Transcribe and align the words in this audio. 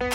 שלום 0.00 0.10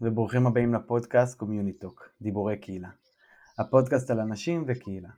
וברוכים 0.00 0.46
הבאים 0.46 0.74
לפודקאסט 0.74 1.38
CommuniTalk, 1.38 2.08
דיבורי 2.20 2.56
קהילה. 2.56 2.88
הפודקאסט 3.58 4.10
על 4.10 4.20
אנשים 4.20 4.64
וקהילה. 4.66 5.08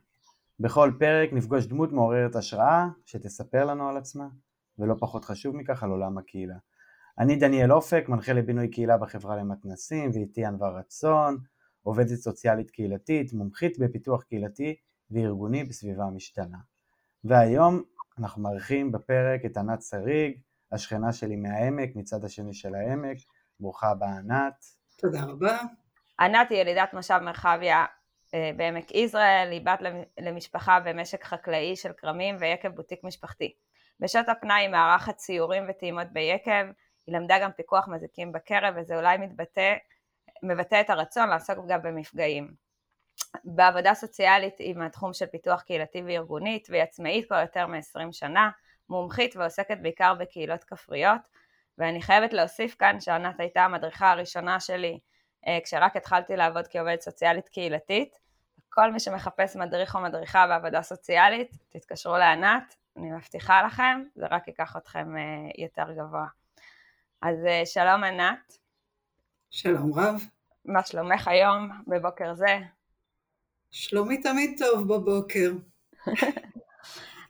בכל 0.59 0.91
פרק 0.99 1.33
נפגוש 1.33 1.65
דמות 1.65 1.91
מעוררת 1.91 2.35
השראה 2.35 2.87
שתספר 3.05 3.65
לנו 3.65 3.89
על 3.89 3.97
עצמה, 3.97 4.27
ולא 4.79 4.95
פחות 4.99 5.25
חשוב 5.25 5.55
מכך 5.55 5.83
על 5.83 5.89
עולם 5.89 6.17
הקהילה. 6.17 6.55
אני 7.19 7.35
דניאל 7.35 7.71
אופק, 7.71 8.05
מנחה 8.09 8.33
לבינוי 8.33 8.67
קהילה 8.67 8.97
בחברה 8.97 9.35
למתנסים, 9.35 10.11
ואיתי 10.13 10.45
ענווה 10.45 10.69
רצון, 10.69 11.37
עובדת 11.83 12.15
סוציאלית 12.15 12.71
קהילתית, 12.71 13.33
מומחית 13.33 13.79
בפיתוח 13.79 14.23
קהילתי 14.23 14.75
וארגוני 15.11 15.63
בסביבה 15.63 16.03
המשתנה. 16.03 16.57
והיום 17.23 17.83
אנחנו 18.19 18.41
מארחים 18.41 18.91
בפרק 18.91 19.45
את 19.45 19.57
ענת 19.57 19.81
שריג, 19.81 20.39
השכנה 20.71 21.13
שלי 21.13 21.35
מהעמק, 21.35 21.89
מצד 21.95 22.25
השני 22.25 22.53
של 22.53 22.75
העמק, 22.75 23.17
ברוכה 23.59 23.87
הבאה 23.89 24.17
ענת. 24.17 24.65
תודה 24.97 25.23
רבה. 25.23 25.57
ענת 26.19 26.49
היא 26.49 26.59
ילידת 26.59 26.93
מושב 26.93 27.19
מרחביה 27.23 27.85
אה, 28.33 28.51
בעמק 28.57 28.95
יזרעאל, 28.95 29.51
היא 29.51 29.61
בת 29.65 29.79
למשפחה 30.19 30.79
במשק 30.79 31.23
חקלאי 31.23 31.75
של 31.75 31.91
כרמים 31.97 32.35
ויקב 32.39 32.69
בוטיק 32.69 33.03
משפחתי. 33.03 33.53
בשעות 33.99 34.29
הפנאי 34.29 34.61
היא 34.61 34.69
מארחת 34.69 35.15
ציורים 35.15 35.63
וטעימות 35.69 36.07
ביקב, 36.13 36.65
היא 37.07 37.15
למדה 37.15 37.39
גם 37.39 37.51
פיקוח 37.51 37.87
מזיקים 37.87 38.31
בקרב 38.31 38.73
וזה 38.77 38.95
אולי 38.95 39.17
מתבטא, 39.17 39.75
מבטא 40.43 40.81
את 40.81 40.89
הרצון 40.89 41.29
לעסוק 41.29 41.57
גם 41.67 41.81
במפגעים. 41.81 42.53
בעבודה 43.43 43.93
סוציאלית 43.93 44.59
היא 44.59 44.75
מהתחום 44.75 45.13
של 45.13 45.25
פיתוח 45.25 45.61
קהילתי 45.61 46.01
וארגונית 46.05 46.67
והיא 46.69 46.83
עצמאית 46.83 47.27
כבר 47.27 47.41
יותר 47.41 47.67
מ-20 47.67 48.11
שנה, 48.11 48.49
מומחית 48.89 49.35
ועוסקת 49.35 49.77
בעיקר 49.81 50.13
בקהילות 50.13 50.63
כפריות 50.63 51.21
ואני 51.77 52.01
חייבת 52.01 52.33
להוסיף 52.33 52.75
כאן 52.75 52.99
שענת 52.99 53.39
הייתה 53.39 53.65
המדריכה 53.65 54.11
הראשונה 54.11 54.59
שלי 54.59 54.99
אה, 55.47 55.59
כשרק 55.63 55.95
התחלתי 55.95 56.35
לעבוד 56.35 56.67
כעובדת 56.67 57.01
סוציאלית 57.01 57.49
קהילתית. 57.49 58.15
כל 58.69 58.91
מי 58.91 58.99
שמחפש 58.99 59.55
מדריך 59.55 59.95
או 59.95 60.01
מדריכה 60.01 60.47
בעבודה 60.47 60.81
סוציאלית, 60.81 61.57
תתקשרו 61.69 62.17
לענת, 62.17 62.75
אני 62.97 63.11
מבטיחה 63.11 63.63
לכם, 63.63 64.03
זה 64.15 64.25
רק 64.31 64.47
ייקח 64.47 64.77
אתכם 64.77 65.17
אה, 65.17 65.21
יותר 65.57 65.91
גבוה. 65.91 66.36
אז 67.21 67.45
אה, 67.45 67.65
שלום 67.65 68.03
ענת. 68.03 68.57
שלום 69.49 69.93
רב. 69.93 70.23
מה 70.65 70.85
שלומך 70.85 71.27
היום, 71.27 71.69
בבוקר 71.87 72.33
זה? 72.33 72.57
שלומי 73.71 74.21
תמיד 74.21 74.55
טוב 74.57 74.87
בבוקר. 74.87 75.51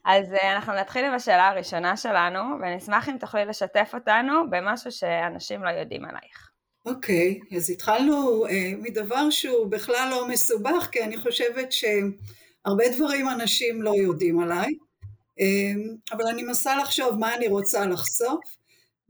אז 0.05 0.33
אנחנו 0.44 0.73
נתחיל 0.73 1.05
עם 1.05 1.13
השאלה 1.13 1.47
הראשונה 1.47 1.97
שלנו, 1.97 2.39
ונשמח 2.61 3.09
אם 3.09 3.17
תוכלי 3.17 3.45
לשתף 3.45 3.91
אותנו 3.94 4.49
במשהו 4.49 4.91
שאנשים 4.91 5.63
לא 5.63 5.69
יודעים 5.69 6.05
עלייך. 6.05 6.51
אוקיי, 6.85 7.39
okay, 7.51 7.55
אז 7.55 7.69
התחלנו 7.69 8.45
uh, 8.47 8.51
מדבר 8.77 9.29
שהוא 9.29 9.72
בכלל 9.72 10.07
לא 10.11 10.27
מסובך, 10.27 10.89
כי 10.91 11.03
אני 11.03 11.17
חושבת 11.17 11.72
שהרבה 11.72 12.83
דברים 12.95 13.29
אנשים 13.29 13.81
לא 13.81 13.94
יודעים 13.95 14.39
עליי, 14.39 14.69
uh, 14.69 16.16
אבל 16.16 16.27
אני 16.27 16.44
מנסה 16.44 16.77
לחשוב 16.77 17.19
מה 17.19 17.35
אני 17.35 17.47
רוצה 17.47 17.85
לחשוף, 17.85 18.57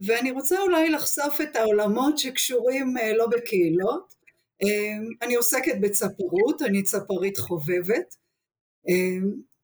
ואני 0.00 0.30
רוצה 0.30 0.60
אולי 0.60 0.90
לחשוף 0.90 1.40
את 1.40 1.56
העולמות 1.56 2.18
שקשורים 2.18 2.96
uh, 2.96 3.16
לא 3.16 3.26
בקהילות. 3.26 4.14
Uh, 4.64 4.66
אני 5.22 5.34
עוסקת 5.34 5.74
בצפרות, 5.80 6.62
אני 6.62 6.82
צפרית 6.82 7.36
חובבת, 7.36 8.16
uh, 8.88 8.92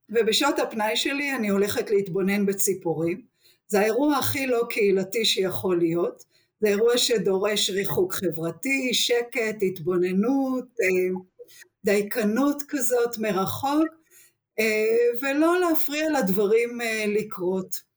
ובשעות 0.09 0.59
הפנאי 0.59 0.95
שלי 0.95 1.35
אני 1.35 1.49
הולכת 1.49 1.89
להתבונן 1.89 2.45
בציפורים. 2.45 3.21
זה 3.67 3.79
האירוע 3.79 4.17
הכי 4.17 4.47
לא 4.47 4.63
קהילתי 4.69 5.25
שיכול 5.25 5.79
להיות. 5.79 6.23
זה 6.59 6.67
אירוע 6.67 6.97
שדורש 6.97 7.69
ריחוק 7.69 8.13
חברתי, 8.13 8.93
שקט, 8.93 9.55
התבוננות, 9.61 10.65
אה, 10.81 11.19
דייקנות 11.85 12.63
כזאת 12.67 13.17
מרחוק, 13.17 13.87
אה, 14.59 15.07
ולא 15.21 15.59
להפריע 15.59 16.09
לדברים 16.09 16.81
אה, 16.81 17.05
לקרות. 17.07 17.94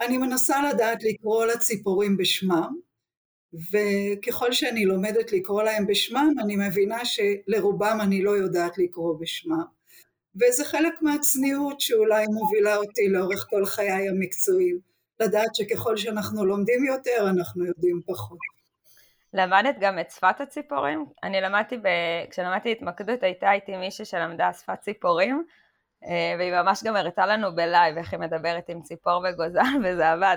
אני 0.00 0.18
מנסה 0.18 0.70
לדעת 0.70 1.02
לקרוא 1.02 1.44
לציפורים 1.44 2.16
בשמם, 2.16 2.74
וככל 3.72 4.52
שאני 4.52 4.84
לומדת 4.84 5.32
לקרוא 5.32 5.62
להם 5.62 5.86
בשמם, 5.86 6.34
אני 6.40 6.56
מבינה 6.56 7.00
שלרובם 7.04 7.98
אני 8.00 8.22
לא 8.22 8.30
יודעת 8.30 8.78
לקרוא 8.78 9.20
בשמם. 9.20 9.64
וזה 10.36 10.64
חלק 10.64 11.02
מהצניעות 11.02 11.80
שאולי 11.80 12.26
מובילה 12.26 12.76
אותי 12.76 13.08
לאורך 13.08 13.46
כל 13.50 13.66
חיי 13.66 14.08
המקצועיים. 14.08 14.78
לדעת 15.20 15.54
שככל 15.54 15.96
שאנחנו 15.96 16.44
לומדים 16.44 16.84
יותר, 16.84 17.26
אנחנו 17.30 17.64
יודעים 17.64 18.00
פחות. 18.06 18.38
למדת 19.34 19.76
גם 19.80 19.98
את 19.98 20.10
שפת 20.10 20.40
הציפורים? 20.40 21.04
אני 21.22 21.40
למדתי, 21.40 21.76
ב... 21.76 21.88
כשלמדתי 22.30 22.72
התמקדות 22.72 23.22
הייתה 23.22 23.52
איתי 23.52 23.76
מישהי 23.76 24.04
שלמדה 24.04 24.52
שפת 24.52 24.80
ציפורים, 24.80 25.36
אה, 25.36 25.63
והיא 26.38 26.52
ממש 26.52 26.84
גם 26.84 26.96
הראתה 26.96 27.26
לנו 27.26 27.54
בלייב 27.54 27.96
איך 27.96 28.12
היא 28.12 28.20
מדברת 28.20 28.68
עם 28.68 28.82
ציפור 28.82 29.24
וגוזל, 29.28 29.60
וזה 29.84 30.10
עבד. 30.10 30.36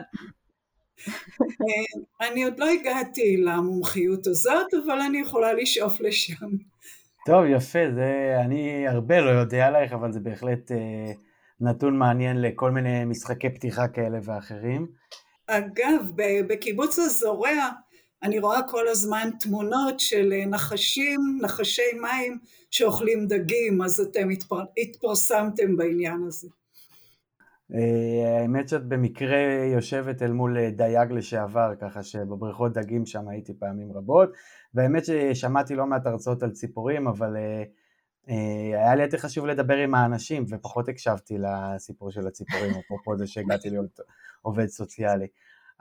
אה, 1.08 2.28
אני 2.28 2.44
עוד 2.44 2.60
לא 2.60 2.70
הגעתי 2.70 3.38
למומחיות 3.38 4.28
הזאת, 4.28 4.74
אבל 4.86 5.00
אני 5.00 5.20
יכולה 5.20 5.54
לשאוף 5.54 6.02
לשם. 6.02 6.48
טוב, 7.26 7.46
יפה, 7.46 7.80
זה, 7.96 8.38
אני 8.46 8.88
הרבה 8.88 9.22
לא 9.22 9.30
יודע 9.30 9.68
עלייך, 9.68 9.94
אבל 9.94 10.12
זה 10.12 10.20
בהחלט 10.20 10.72
אה, 10.72 11.12
נתון 11.62 11.98
מעניין 11.98 12.42
לכל 12.42 12.72
מיני 12.72 13.06
משחקי 13.06 13.50
פתיחה 13.50 13.88
כאלה 13.88 14.20
ואחרים. 14.24 14.88
אגב, 15.48 16.12
בקיבוץ 16.48 17.00
הזורע 17.00 17.70
אני 18.24 18.40
רואה 18.40 18.64
כל 18.64 18.88
הזמן 18.88 19.30
תמונות 19.40 20.00
של 20.00 20.34
נחשים, 20.48 21.40
נחשי 21.42 21.94
מים 22.02 22.40
שאוכלים 22.72 23.28
דגים, 23.28 23.82
אז 23.82 24.00
אתם 24.00 24.30
התפר... 24.30 24.64
התפרסמתם 24.78 25.78
בעניין 25.78 26.24
הזה. 26.28 26.48
אה, 27.74 28.42
האמת 28.42 28.70
שאת 28.70 28.86
במקרה 28.86 29.38
יושבת 29.74 30.22
אל 30.22 30.32
מול 30.32 30.58
אה, 30.58 30.70
דייג 30.70 31.12
לשעבר, 31.12 31.72
ככה 31.82 32.04
שבבריכות 32.04 32.74
דגים 32.74 33.06
שם 33.06 33.28
הייתי 33.28 33.54
פעמים 33.54 33.92
רבות, 33.92 34.30
והאמת 34.74 35.04
ששמעתי 35.06 35.76
לא 35.76 35.86
מעט 35.86 36.06
הרצאות 36.06 36.44
על 36.44 36.52
ציפורים, 36.52 37.08
אבל 37.08 37.36
היה 38.74 38.96
לי 38.96 39.04
יותר 39.04 39.18
חשוב 39.18 39.46
לדבר 39.46 39.78
עם 39.78 39.96
האנשים, 39.96 40.46
ופחות 40.50 40.90
הקשבתי 40.90 41.38
לסיפור 41.38 42.12
של 42.12 42.28
הציפורים, 42.28 42.72
אפרופו 42.86 43.18
זה 43.18 43.28
שהגעתי 43.28 43.70
להיות 43.70 44.00
עובד 44.42 44.68
סוציאלי. 44.68 45.28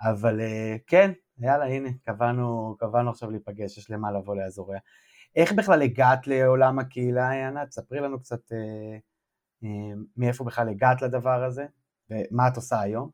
אבל 0.00 0.40
uh, 0.40 0.78
כן, 0.86 1.10
יאללה, 1.38 1.64
הנה, 1.64 1.88
קבענו, 2.06 2.76
קבענו 2.78 3.10
עכשיו 3.10 3.30
להיפגש, 3.30 3.78
יש 3.78 3.90
למה 3.90 4.12
לבוא 4.12 4.36
לאזוריה. 4.36 4.78
איך 5.36 5.52
בכלל 5.52 5.82
הגעת 5.82 6.26
לעולם 6.26 6.78
הקהילה, 6.78 7.46
ענת? 7.46 7.72
ספרי 7.72 8.00
לנו 8.00 8.20
קצת 8.20 8.40
uh, 8.52 9.64
uh, 9.64 9.66
מאיפה 10.16 10.44
בכלל 10.44 10.68
הגעת 10.68 11.02
לדבר 11.02 11.44
הזה, 11.44 11.66
ומה 12.10 12.48
את 12.48 12.56
עושה 12.56 12.80
היום. 12.80 13.10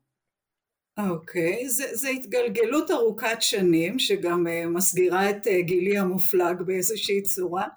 אוקיי, 0.97 1.63
okay. 1.65 1.67
זה 1.93 2.09
התגלגלות 2.09 2.91
ארוכת 2.91 3.37
שנים, 3.39 3.99
שגם 3.99 4.47
uh, 4.47 4.69
מסגירה 4.69 5.29
את 5.29 5.47
uh, 5.47 5.61
גילי 5.61 5.97
המופלג 5.97 6.61
באיזושהי 6.61 7.21
צורה. 7.21 7.67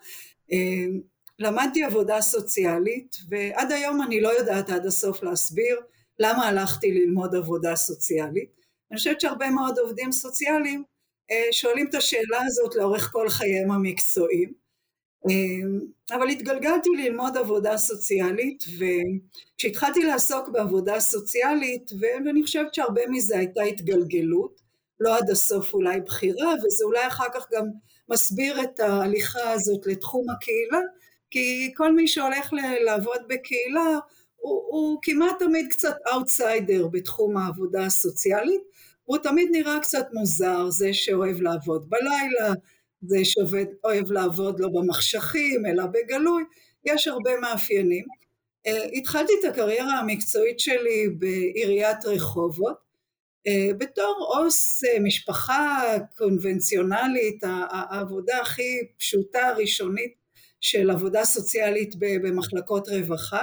Uh, 0.50 0.54
למדתי 1.38 1.84
עבודה 1.84 2.20
סוציאלית, 2.20 3.16
ועד 3.28 3.72
היום 3.72 4.02
אני 4.02 4.20
לא 4.20 4.28
יודעת 4.28 4.70
עד 4.70 4.86
הסוף 4.86 5.22
להסביר 5.22 5.80
למה 6.18 6.46
הלכתי 6.48 6.92
ללמוד 6.92 7.34
עבודה 7.34 7.76
סוציאלית. 7.76 8.65
אני 8.90 8.98
חושבת 8.98 9.20
שהרבה 9.20 9.50
מאוד 9.50 9.78
עובדים 9.78 10.12
סוציאליים 10.12 10.84
uh, 11.32 11.52
שואלים 11.52 11.86
את 11.88 11.94
השאלה 11.94 12.38
הזאת 12.46 12.74
לאורך 12.74 13.12
כל 13.12 13.28
חייהם 13.28 13.70
המקצועיים. 13.70 14.66
אמ, 15.28 15.80
אבל 16.12 16.28
התגלגלתי 16.28 16.88
ללמוד 16.96 17.36
עבודה 17.36 17.76
סוציאלית 17.76 18.64
וכשהתחלתי 18.78 20.04
לעסוק 20.04 20.48
בעבודה 20.48 21.00
סוציאלית 21.00 21.90
ואני 22.00 22.42
חושבת 22.42 22.74
שהרבה 22.74 23.00
מזה 23.08 23.38
הייתה 23.38 23.62
התגלגלות 23.62 24.60
לא 25.00 25.16
עד 25.16 25.30
הסוף 25.30 25.74
אולי 25.74 26.00
בחירה 26.00 26.54
וזה 26.64 26.84
אולי 26.84 27.06
אחר 27.06 27.26
כך 27.34 27.46
גם 27.52 27.66
מסביר 28.08 28.62
את 28.62 28.80
ההליכה 28.80 29.50
הזאת 29.50 29.86
לתחום 29.86 30.30
הקהילה 30.30 30.80
כי 31.30 31.72
כל 31.76 31.92
מי 31.92 32.08
שהולך 32.08 32.52
לעבוד 32.84 33.20
בקהילה 33.28 33.98
הוא, 34.36 34.62
הוא 34.68 34.98
כמעט 35.02 35.38
תמיד 35.38 35.66
קצת 35.70 35.96
אאוטסיידר 36.12 36.86
בתחום 36.86 37.36
העבודה 37.36 37.86
הסוציאלית 37.86 38.62
הוא 39.06 39.18
תמיד 39.18 39.48
נראה 39.52 39.80
קצת 39.80 40.06
מוזר 40.12 40.70
זה 40.70 40.94
שאוהב 40.94 41.40
לעבוד 41.40 41.90
בלילה 41.90 42.54
זה 43.02 43.24
שאוהב 43.24 44.12
לעבוד 44.12 44.60
לא 44.60 44.68
במחשכים 44.68 45.66
אלא 45.66 45.84
בגלוי, 45.86 46.42
יש 46.84 47.08
הרבה 47.08 47.30
מאפיינים. 47.40 48.04
אה, 48.68 48.98
התחלתי 48.98 49.32
את 49.40 49.44
הקריירה 49.44 49.98
המקצועית 49.98 50.60
שלי 50.60 51.08
בעיריית 51.18 52.04
רחובות, 52.04 52.86
בתור 53.78 54.34
עו"ס 54.36 54.82
משפחה 55.00 55.82
קונבנציונלית, 56.16 57.44
העבודה 57.70 58.40
הכי 58.40 58.78
פשוטה, 58.98 59.52
ראשונית 59.56 60.14
של 60.60 60.90
עבודה 60.90 61.24
סוציאלית 61.24 61.94
במחלקות 61.98 62.88
רווחה, 62.88 63.42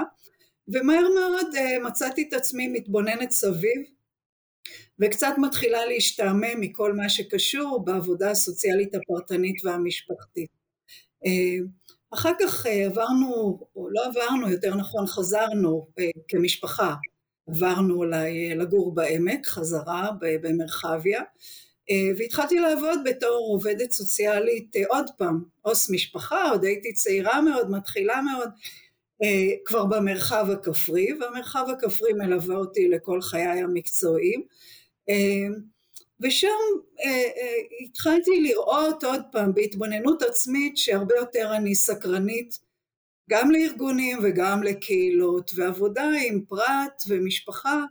ומהר 0.67 1.07
מאוד 1.15 1.47
מצאתי 1.83 2.25
את 2.27 2.33
עצמי 2.33 2.67
מתבוננת 2.67 3.31
סביב 3.31 3.81
וקצת 4.99 5.33
מתחילה 5.37 5.85
להשתעמם 5.85 6.59
מכל 6.59 6.93
מה 6.93 7.09
שקשור 7.09 7.85
בעבודה 7.85 8.31
הסוציאלית 8.31 8.95
הפרטנית 8.95 9.65
והמשפחתית. 9.65 10.49
אחר 12.13 12.31
כך 12.39 12.65
עברנו, 12.65 13.59
או 13.75 13.89
לא 13.91 14.05
עברנו, 14.05 14.49
יותר 14.49 14.75
נכון 14.75 15.07
חזרנו 15.07 15.87
כמשפחה, 16.27 16.93
עברנו 17.47 18.03
לגור 18.55 18.95
בעמק, 18.95 19.45
חזרה 19.45 20.09
במרחביה, 20.21 21.21
והתחלתי 22.17 22.59
לעבוד 22.59 22.99
בתור 23.05 23.47
עובדת 23.51 23.91
סוציאלית 23.91 24.75
עוד 24.89 25.05
פעם, 25.17 25.43
עו"ס 25.61 25.89
משפחה, 25.89 26.49
עוד 26.49 26.63
הייתי 26.63 26.93
צעירה 26.93 27.41
מאוד, 27.41 27.69
מתחילה 27.69 28.21
מאוד, 28.21 28.49
כבר 29.65 29.85
במרחב 29.85 30.47
הכפרי, 30.51 31.07
והמרחב 31.13 31.65
הכפרי 31.69 32.13
מלווה 32.13 32.55
אותי 32.55 32.87
לכל 32.87 33.21
חיי 33.21 33.43
המקצועיים, 33.61 34.43
ושם 36.19 36.49
התחלתי 37.81 38.31
לראות 38.41 39.03
עוד 39.03 39.21
פעם 39.31 39.53
בהתבוננות 39.53 40.21
עצמית 40.21 40.77
שהרבה 40.77 41.15
יותר 41.15 41.51
אני 41.55 41.75
סקרנית 41.75 42.59
גם 43.29 43.51
לארגונים 43.51 44.17
וגם 44.23 44.63
לקהילות, 44.63 45.51
ועבודה 45.55 46.09
עם 46.27 46.45
פרט 46.47 47.03
ומשפחה 47.07 47.83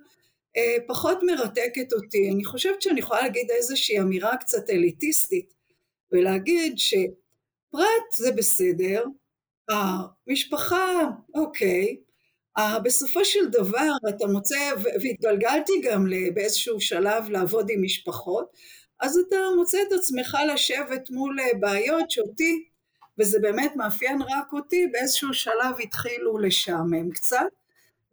פחות 0.87 1.19
מרתקת 1.23 1.93
אותי. 1.93 2.31
אני 2.31 2.44
חושבת 2.44 2.82
שאני 2.82 3.00
יכולה 3.00 3.23
להגיד 3.23 3.50
איזושהי 3.50 4.00
אמירה 4.00 4.37
קצת 4.37 4.70
אליטיסטית, 4.70 5.55
ולהגיד 6.12 6.79
שפרט 6.79 8.12
זה 8.17 8.32
בסדר, 8.32 9.05
המשפחה 9.69 11.00
אוקיי, 11.35 11.97
בסופו 12.84 13.25
של 13.25 13.49
דבר 13.49 13.90
אתה 14.08 14.26
מוצא, 14.26 14.70
והתגלגלתי 14.82 15.72
גם 15.84 16.06
באיזשהו 16.34 16.81
שלב 16.81 17.31
לעבוד 17.31 17.70
עם 17.70 17.82
משפחות, 17.82 18.52
אז 19.00 19.19
אתה 19.28 19.37
מוצא 19.56 19.78
את 19.88 19.93
עצמך 19.93 20.37
לשבת 20.52 21.10
מול 21.10 21.37
בעיות 21.60 22.10
שאותי, 22.10 22.64
וזה 23.19 23.38
באמת 23.40 23.76
מאפיין 23.76 24.22
רק 24.22 24.52
אותי, 24.52 24.87
באיזשהו 24.93 25.34
שלב 25.34 25.81
התחילו 25.82 26.38
לשעמם 26.38 27.10
קצת, 27.10 27.46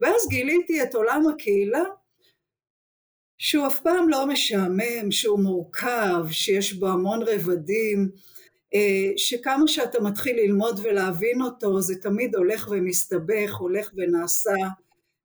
ואז 0.01 0.27
גיליתי 0.29 0.83
את 0.83 0.95
עולם 0.95 1.23
הקהילה, 1.27 1.83
שהוא 3.37 3.67
אף 3.67 3.79
פעם 3.79 4.09
לא 4.09 4.27
משעמם, 4.27 5.11
שהוא 5.11 5.39
מורכב, 5.39 6.25
שיש 6.31 6.73
בו 6.73 6.87
המון 6.87 7.19
רבדים, 7.21 8.09
שכמה 9.15 9.67
שאתה 9.67 9.99
מתחיל 10.01 10.35
ללמוד 10.35 10.79
ולהבין 10.83 11.41
אותו 11.41 11.81
זה 11.81 11.95
תמיד 12.01 12.35
הולך 12.35 12.67
ומסתבך, 12.71 13.55
הולך 13.59 13.91
ונעשה 13.97 14.55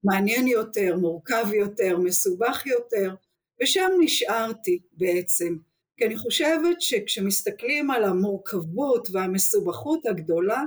מעניין 0.05 0.47
יותר, 0.47 0.97
מורכב 0.97 1.45
יותר, 1.55 1.99
מסובך 1.99 2.67
יותר, 2.67 3.15
ושם 3.63 3.91
נשארתי 4.01 4.79
בעצם. 4.93 5.57
כי 5.97 6.05
אני 6.05 6.17
חושבת 6.17 6.81
שכשמסתכלים 6.81 7.91
על 7.91 8.05
המורכבות 8.05 9.09
והמסובכות 9.13 10.07
הגדולה, 10.07 10.63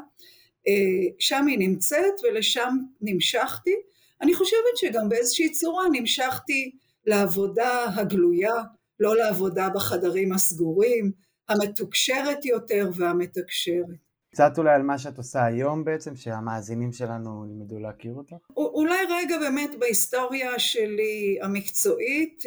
שם 1.20 1.48
היא 1.48 1.60
נמצאת 1.60 2.14
ולשם 2.24 2.78
נמשכתי. 3.02 3.76
אני 4.22 4.34
חושבת 4.34 4.78
שגם 4.78 5.10
באיזושהי 5.10 5.52
צורה 5.52 5.84
נמשכתי 5.92 6.72
לעבודה 7.06 7.86
הגלויה, 7.96 8.56
לא 9.00 9.16
לעבודה 9.16 9.70
בחדרים 9.70 10.34
הסגורים, 10.34 11.12
המתוקשרת 11.50 12.46
יותר 12.46 12.90
והמתקשרת. 12.96 13.86
קצת 14.32 14.58
אולי 14.58 14.74
על 14.76 14.82
מה 14.82 14.98
שאת 14.98 15.18
עושה 15.18 15.46
היום 15.46 15.84
בעצם, 15.84 16.16
שהמאזינים 16.16 16.94
שלנו 16.94 17.46
ילמדו 17.46 17.80
להכיר 17.80 18.14
אותך? 18.14 18.36
אולי 18.58 18.98
רגע 19.10 19.38
באמת 19.40 19.70
בהיסטוריה 19.80 20.60
שלי 20.60 21.38
המקצועית, 21.42 22.44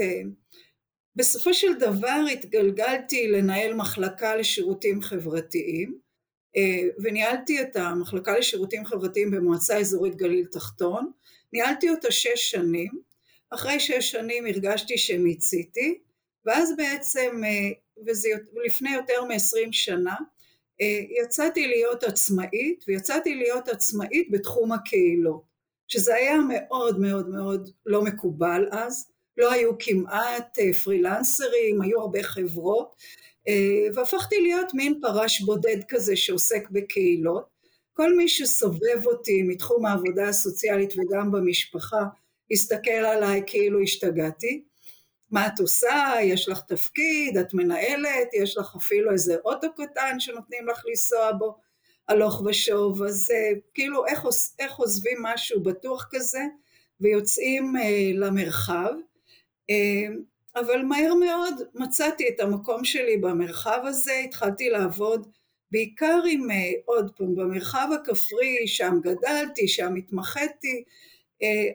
בסופו 1.16 1.54
של 1.54 1.78
דבר 1.78 2.24
התגלגלתי 2.32 3.28
לנהל 3.28 3.74
מחלקה 3.74 4.36
לשירותים 4.36 5.02
חברתיים, 5.02 5.98
וניהלתי 7.02 7.62
את 7.62 7.76
המחלקה 7.76 8.38
לשירותים 8.38 8.84
חברתיים 8.84 9.30
במועצה 9.30 9.78
אזורית 9.78 10.16
גליל 10.16 10.46
תחתון, 10.46 11.10
ניהלתי 11.52 11.90
אותה 11.90 12.10
שש 12.10 12.50
שנים, 12.50 12.90
אחרי 13.50 13.80
שש 13.80 14.10
שנים 14.10 14.46
הרגשתי 14.46 14.98
שמיציתי, 14.98 15.98
ואז 16.46 16.76
בעצם 16.76 17.40
וזה 18.06 18.28
לפני 18.64 18.94
יותר 18.94 19.24
מ-20 19.24 19.72
שנה, 19.72 20.16
יצאתי 21.22 21.66
להיות 21.66 22.04
עצמאית, 22.04 22.84
ויצאתי 22.88 23.34
להיות 23.34 23.68
עצמאית 23.68 24.30
בתחום 24.30 24.72
הקהילות, 24.72 25.42
שזה 25.88 26.14
היה 26.14 26.38
מאוד 26.48 27.00
מאוד 27.00 27.28
מאוד 27.28 27.70
לא 27.86 28.02
מקובל 28.02 28.68
אז, 28.70 29.10
לא 29.36 29.52
היו 29.52 29.78
כמעט 29.78 30.58
פרילנסרים, 30.84 31.82
היו 31.82 32.00
הרבה 32.00 32.22
חברות, 32.22 32.96
והפכתי 33.94 34.40
להיות 34.40 34.74
מין 34.74 34.98
פרש 35.02 35.40
בודד 35.40 35.84
כזה 35.88 36.16
שעוסק 36.16 36.70
בקהילות. 36.70 37.60
כל 37.92 38.16
מי 38.16 38.28
שסובב 38.28 39.06
אותי 39.06 39.42
מתחום 39.42 39.86
העבודה 39.86 40.28
הסוציאלית 40.28 40.94
וגם 40.98 41.32
במשפחה, 41.32 42.04
הסתכל 42.50 42.90
עליי 42.90 43.42
כאילו 43.46 43.80
השתגעתי. 43.80 44.64
מה 45.30 45.46
את 45.46 45.60
עושה, 45.60 46.12
יש 46.22 46.48
לך 46.48 46.60
תפקיד, 46.60 47.36
את 47.36 47.54
מנהלת, 47.54 48.34
יש 48.34 48.56
לך 48.56 48.76
אפילו 48.76 49.12
איזה 49.12 49.36
אוטו 49.44 49.74
קטן 49.74 50.20
שנותנים 50.20 50.68
לך 50.68 50.82
לנסוע 50.88 51.32
בו 51.32 51.56
הלוך 52.08 52.42
ושוב, 52.46 53.02
אז 53.02 53.28
כאילו 53.74 54.06
איך, 54.06 54.24
איך 54.58 54.76
עוזבים 54.76 55.18
משהו 55.22 55.62
בטוח 55.62 56.08
כזה 56.10 56.42
ויוצאים 57.00 57.74
למרחב, 58.14 58.92
אבל 60.56 60.82
מהר 60.82 61.14
מאוד 61.14 61.54
מצאתי 61.74 62.28
את 62.28 62.40
המקום 62.40 62.84
שלי 62.84 63.16
במרחב 63.16 63.80
הזה, 63.84 64.12
התחלתי 64.24 64.70
לעבוד 64.70 65.26
בעיקר 65.72 66.20
עם 66.30 66.48
עוד 66.84 67.10
פעם 67.16 67.34
במרחב 67.34 67.88
הכפרי, 67.94 68.66
שם 68.66 68.98
גדלתי, 69.02 69.68
שם 69.68 69.94
התמחיתי, 69.94 70.84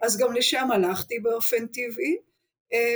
אז 0.01 0.17
גם 0.17 0.33
לשם 0.33 0.71
הלכתי 0.71 1.19
באופן 1.19 1.67
טבעי, 1.67 2.17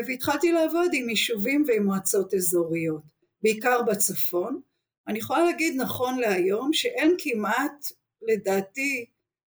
והתחלתי 0.08 0.52
לעבוד 0.52 0.92
עם 0.94 1.10
יישובים 1.10 1.64
ועם 1.68 1.86
מועצות 1.86 2.34
אזוריות, 2.34 3.02
בעיקר 3.44 3.82
בצפון. 3.82 4.62
אני 5.08 5.20
יכולה 5.20 5.44
להגיד 5.44 5.82
נכון 5.82 6.20
להיום 6.20 6.74
שאין 6.74 7.16
כמעט 7.18 7.86
לדעתי 8.22 9.06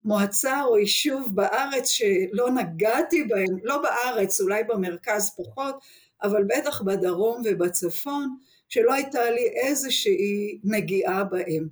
מועצה 0.03 0.63
או 0.63 0.77
יישוב 0.77 1.35
בארץ 1.35 1.89
שלא 1.89 2.49
נגעתי 2.51 3.23
בהם, 3.23 3.57
לא 3.63 3.77
בארץ, 3.77 4.41
אולי 4.41 4.63
במרכז 4.63 5.35
פחות, 5.37 5.75
אבל 6.23 6.43
בטח 6.43 6.81
בדרום 6.81 7.41
ובצפון, 7.45 8.35
שלא 8.69 8.93
הייתה 8.93 9.31
לי 9.31 9.47
איזושהי 9.47 10.59
נגיעה 10.63 11.23
בהם. 11.23 11.67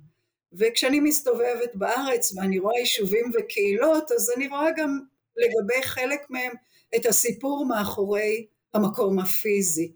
וכשאני 0.52 1.00
מסתובבת 1.00 1.74
בארץ 1.74 2.36
ואני 2.36 2.58
רואה 2.58 2.78
יישובים 2.78 3.30
וקהילות, 3.34 4.12
אז 4.12 4.32
אני 4.36 4.48
רואה 4.48 4.70
גם 4.76 5.00
לגבי 5.36 5.82
חלק 5.82 6.20
מהם 6.30 6.52
את 6.96 7.06
הסיפור 7.06 7.66
מאחורי 7.66 8.46
המקום 8.74 9.18
הפיזי. 9.18 9.92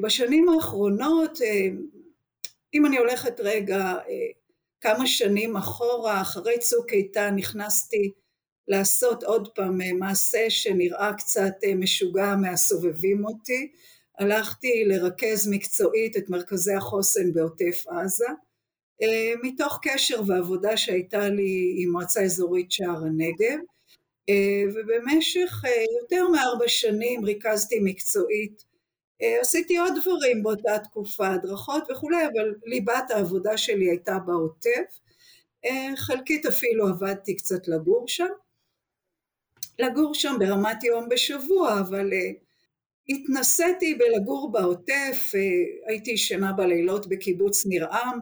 בשנים 0.00 0.48
האחרונות, 0.48 1.38
אם 2.74 2.86
אני 2.86 2.98
הולכת 2.98 3.40
רגע 3.40 3.94
כמה 4.80 5.06
שנים 5.06 5.56
אחורה, 5.56 6.20
אחרי 6.20 6.58
צוק 6.58 6.92
איתן 6.92 7.34
נכנסתי 7.36 8.12
לעשות 8.68 9.22
עוד 9.22 9.48
פעם 9.54 9.78
מעשה 9.98 10.50
שנראה 10.50 11.12
קצת 11.18 11.54
משוגע 11.76 12.36
מהסובבים 12.36 13.24
אותי, 13.24 13.72
הלכתי 14.18 14.84
לרכז 14.86 15.48
מקצועית 15.48 16.16
את 16.16 16.30
מרכזי 16.30 16.72
החוסן 16.72 17.32
בעוטף 17.32 17.84
עזה, 17.88 18.26
מתוך 19.42 19.78
קשר 19.82 20.22
ועבודה 20.26 20.76
שהייתה 20.76 21.28
לי 21.28 21.74
עם 21.78 21.92
מועצה 21.92 22.22
אזורית 22.22 22.72
שער 22.72 23.04
הנגב, 23.04 23.58
ובמשך 24.74 25.62
יותר 26.00 26.28
מארבע 26.28 26.68
שנים 26.68 27.24
ריכזתי 27.24 27.80
מקצועית, 27.82 28.64
עשיתי 29.40 29.78
עוד 29.78 29.92
דברים 30.02 30.42
באותה 30.42 30.78
תקופה, 30.78 31.28
הדרכות 31.28 31.82
וכולי, 31.90 32.26
אבל 32.26 32.54
ליבת 32.64 33.10
העבודה 33.10 33.56
שלי 33.56 33.90
הייתה 33.90 34.18
בעוטף, 34.18 35.00
חלקית 35.96 36.46
אפילו 36.46 36.88
עבדתי 36.88 37.36
קצת 37.36 37.68
לגור 37.68 38.08
שם, 38.08 38.28
לגור 39.78 40.14
שם 40.14 40.34
ברמת 40.38 40.84
יום 40.84 41.08
בשבוע, 41.08 41.80
אבל 41.80 42.10
התנסיתי 43.08 43.94
בלגור 43.94 44.52
בעוטף, 44.52 45.32
הייתי 45.86 46.10
ישנה 46.10 46.52
בלילות 46.52 47.06
בקיבוץ 47.06 47.66
ניר 47.66 47.86
עם, 47.92 48.18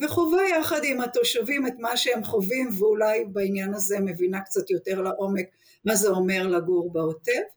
וחווה 0.00 0.42
יחד 0.48 0.80
עם 0.84 1.00
התושבים 1.00 1.66
את 1.66 1.74
מה 1.78 1.96
שהם 1.96 2.24
חווים, 2.24 2.68
ואולי 2.78 3.24
בעניין 3.24 3.74
הזה 3.74 4.00
מבינה 4.00 4.40
קצת 4.40 4.70
יותר 4.70 5.02
לעומק 5.02 5.46
מה 5.84 5.94
זה 5.94 6.08
אומר 6.08 6.46
לגור 6.46 6.92
בעוטף. 6.92 7.48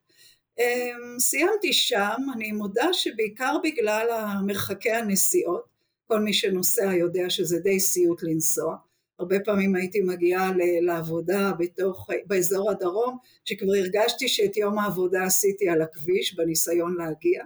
אמ, 0.60 1.20
סיימתי 1.20 1.74
שם, 1.74 2.18
אני 2.36 2.52
מודה 2.52 2.94
שבעיקר 2.94 3.58
בגלל 3.64 4.08
מרחקי 4.46 4.92
הנסיעות, 4.92 5.66
כל 6.08 6.20
מי 6.20 6.34
שנוסע 6.34 6.94
יודע 6.94 7.30
שזה 7.30 7.60
די 7.60 7.80
סיוט 7.80 8.24
לנסוע, 8.24 8.76
הרבה 9.20 9.40
פעמים 9.40 9.76
הייתי 9.76 10.02
מגיעה 10.02 10.52
לעבודה 10.82 11.52
בתוך, 11.60 12.10
באזור 12.26 12.72
הדרום, 12.72 13.18
שכבר 13.46 13.74
הרגשתי 13.74 14.28
שאת 14.28 14.58
יום 14.58 14.80
העבודה 14.80 15.24
עשיתי 15.24 15.70
על 15.70 15.82
הכביש 15.82 16.36
בניסיון 16.36 16.96
להגיע, 16.98 17.44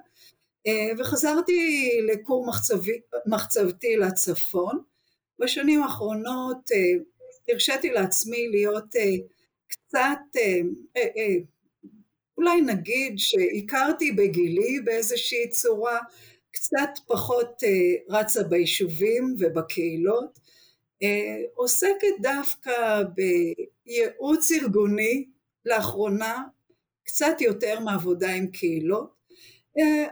וחזרתי 0.98 1.89
לכור 2.13 2.45
מחצבי, 2.48 3.00
מחצבתי 3.25 3.98
לצפון. 3.98 4.79
בשנים 5.39 5.84
האחרונות 5.84 6.72
אה, 6.72 7.03
הרשיתי 7.50 7.89
לעצמי 7.89 8.48
להיות 8.48 8.95
אה, 8.95 9.15
קצת, 9.67 10.41
אולי 12.38 12.62
נגיד 12.62 13.13
שהכרתי 13.17 14.12
בגילי 14.12 14.79
באיזושהי 14.86 15.50
צורה, 15.50 16.00
קצת 16.51 16.89
פחות 17.07 17.63
רצה 18.10 18.43
ביישובים 18.43 19.36
ובקהילות, 19.39 20.39
עוסקת 21.53 22.13
דווקא 22.22 23.01
בייעוץ 23.86 24.51
ארגוני 24.51 25.25
לאחרונה, 25.65 26.43
קצת 27.03 27.41
יותר 27.41 27.79
מעבודה 27.79 28.34
עם 28.34 28.48
קהילות, 28.48 29.14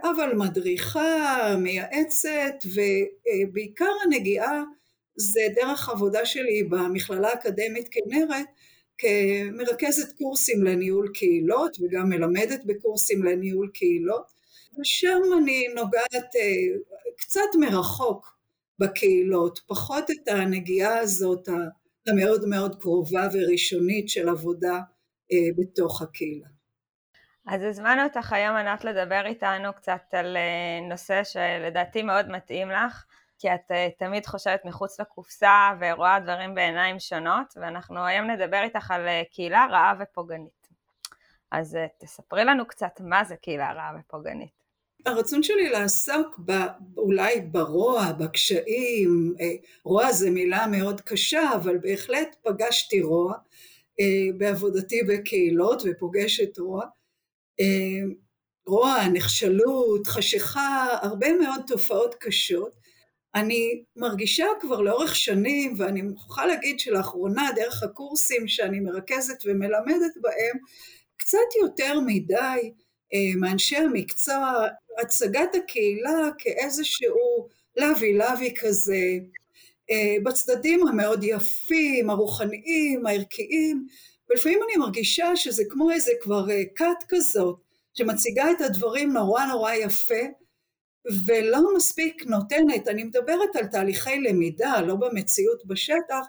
אבל 0.01 0.33
מדריכה, 0.35 1.55
מייעצת, 1.57 2.55
ובעיקר 2.65 3.91
הנגיעה 4.05 4.63
זה 5.15 5.41
דרך 5.55 5.89
עבודה 5.89 6.25
שלי 6.25 6.63
במכללה 6.63 7.29
האקדמית 7.29 7.89
כנרת, 7.91 8.45
כמרכזת 8.97 10.17
קורסים 10.17 10.63
לניהול 10.63 11.11
קהילות 11.13 11.77
וגם 11.79 12.09
מלמדת 12.09 12.65
בקורסים 12.65 13.23
לניהול 13.23 13.69
קהילות, 13.73 14.31
ושם 14.79 15.19
אני 15.37 15.67
נוגעת 15.75 16.35
אה, 16.35 16.79
קצת 17.17 17.55
מרחוק 17.59 18.37
בקהילות, 18.79 19.59
פחות 19.67 20.11
את 20.11 20.27
הנגיעה 20.27 20.99
הזאת 20.99 21.49
המאוד 22.07 22.45
מאוד 22.45 22.81
קרובה 22.81 23.27
וראשונית 23.33 24.09
של 24.09 24.29
עבודה 24.29 24.79
אה, 25.31 25.37
בתוך 25.57 26.01
הקהילה. 26.01 26.52
אז 27.47 27.61
הזמנו 27.63 28.03
אותך 28.03 28.33
היום 28.33 28.55
ענת 28.55 28.83
לדבר 28.83 29.25
איתנו 29.25 29.73
קצת 29.73 30.01
על 30.11 30.37
אה, 30.37 30.87
נושא 30.89 31.23
שלדעתי 31.23 32.01
מאוד 32.01 32.29
מתאים 32.29 32.71
לך, 32.71 33.05
כי 33.39 33.53
את 33.53 33.71
אה, 33.71 33.87
תמיד 33.97 34.25
חושבת 34.25 34.65
מחוץ 34.65 34.99
לקופסה 34.99 35.71
ורואה 35.79 36.19
דברים 36.19 36.55
בעיניים 36.55 36.99
שונות, 36.99 37.53
ואנחנו 37.55 38.05
היום 38.05 38.27
נדבר 38.27 38.61
איתך 38.63 38.91
על 38.91 39.07
אה, 39.07 39.21
קהילה 39.31 39.67
רעה 39.71 39.93
ופוגענית. 39.99 40.67
אז 41.51 41.77
תספרי 41.97 42.45
לנו 42.45 42.67
קצת 42.67 43.01
מה 43.01 43.23
זה 43.23 43.35
קהילה 43.35 43.73
רעה 43.73 43.91
ופוגענית. 43.99 44.63
הרצון 45.05 45.43
שלי 45.43 45.69
לעסוק 45.69 46.39
ב, 46.45 46.51
אולי 46.97 47.41
ברוע, 47.41 48.11
בקשיים, 48.11 49.35
רוע 49.83 50.11
זה 50.11 50.29
מילה 50.29 50.67
מאוד 50.67 51.01
קשה, 51.01 51.41
אבל 51.55 51.77
בהחלט 51.77 52.35
פגשתי 52.43 53.01
רוע 53.01 53.33
בעבודתי 54.37 55.03
בקהילות 55.03 55.81
ופוגשת 55.85 56.59
רוע. 56.59 56.85
אה, 57.59 58.13
רוע, 58.67 59.07
נחשלות, 59.13 60.07
חשיכה, 60.07 60.87
הרבה 61.01 61.33
מאוד 61.33 61.61
תופעות 61.67 62.15
קשות. 62.19 62.71
אני 63.35 63.83
מרגישה 63.95 64.45
כבר 64.59 64.81
לאורך 64.81 65.15
שנים, 65.15 65.73
ואני 65.77 66.01
מוכרחה 66.01 66.45
להגיד 66.45 66.79
שלאחרונה, 66.79 67.49
דרך 67.55 67.83
הקורסים 67.83 68.47
שאני 68.47 68.79
מרכזת 68.79 69.37
ומלמדת 69.45 70.17
בהם, 70.21 70.57
קצת 71.17 71.37
יותר 71.61 71.99
מדי 72.05 72.71
אה, 73.13 73.39
מאנשי 73.39 73.75
המקצוע, 73.75 74.67
הצגת 75.01 75.55
הקהילה 75.55 76.29
כאיזשהו 76.37 77.47
לוי 77.77 78.17
לוי 78.17 78.53
כזה, 78.61 79.17
אה, 79.91 80.15
בצדדים 80.23 80.87
המאוד 80.87 81.23
יפים, 81.23 82.09
הרוחניים, 82.09 83.05
הערכיים, 83.05 83.87
ולפעמים 84.33 84.59
אני 84.63 84.77
מרגישה 84.77 85.35
שזה 85.35 85.63
כמו 85.69 85.91
איזה 85.91 86.11
כבר 86.21 86.45
כת 86.75 86.81
אה, 86.81 87.07
כזאת, 87.07 87.59
שמציגה 87.93 88.51
את 88.51 88.61
הדברים 88.61 89.13
נורא 89.13 89.45
נורא 89.45 89.73
יפה, 89.73 90.23
ולא 91.25 91.75
מספיק 91.75 92.25
נותנת, 92.25 92.87
אני 92.87 93.03
מדברת 93.03 93.55
על 93.55 93.65
תהליכי 93.67 94.19
למידה, 94.19 94.81
לא 94.81 94.95
במציאות 94.95 95.65
בשטח, 95.65 96.25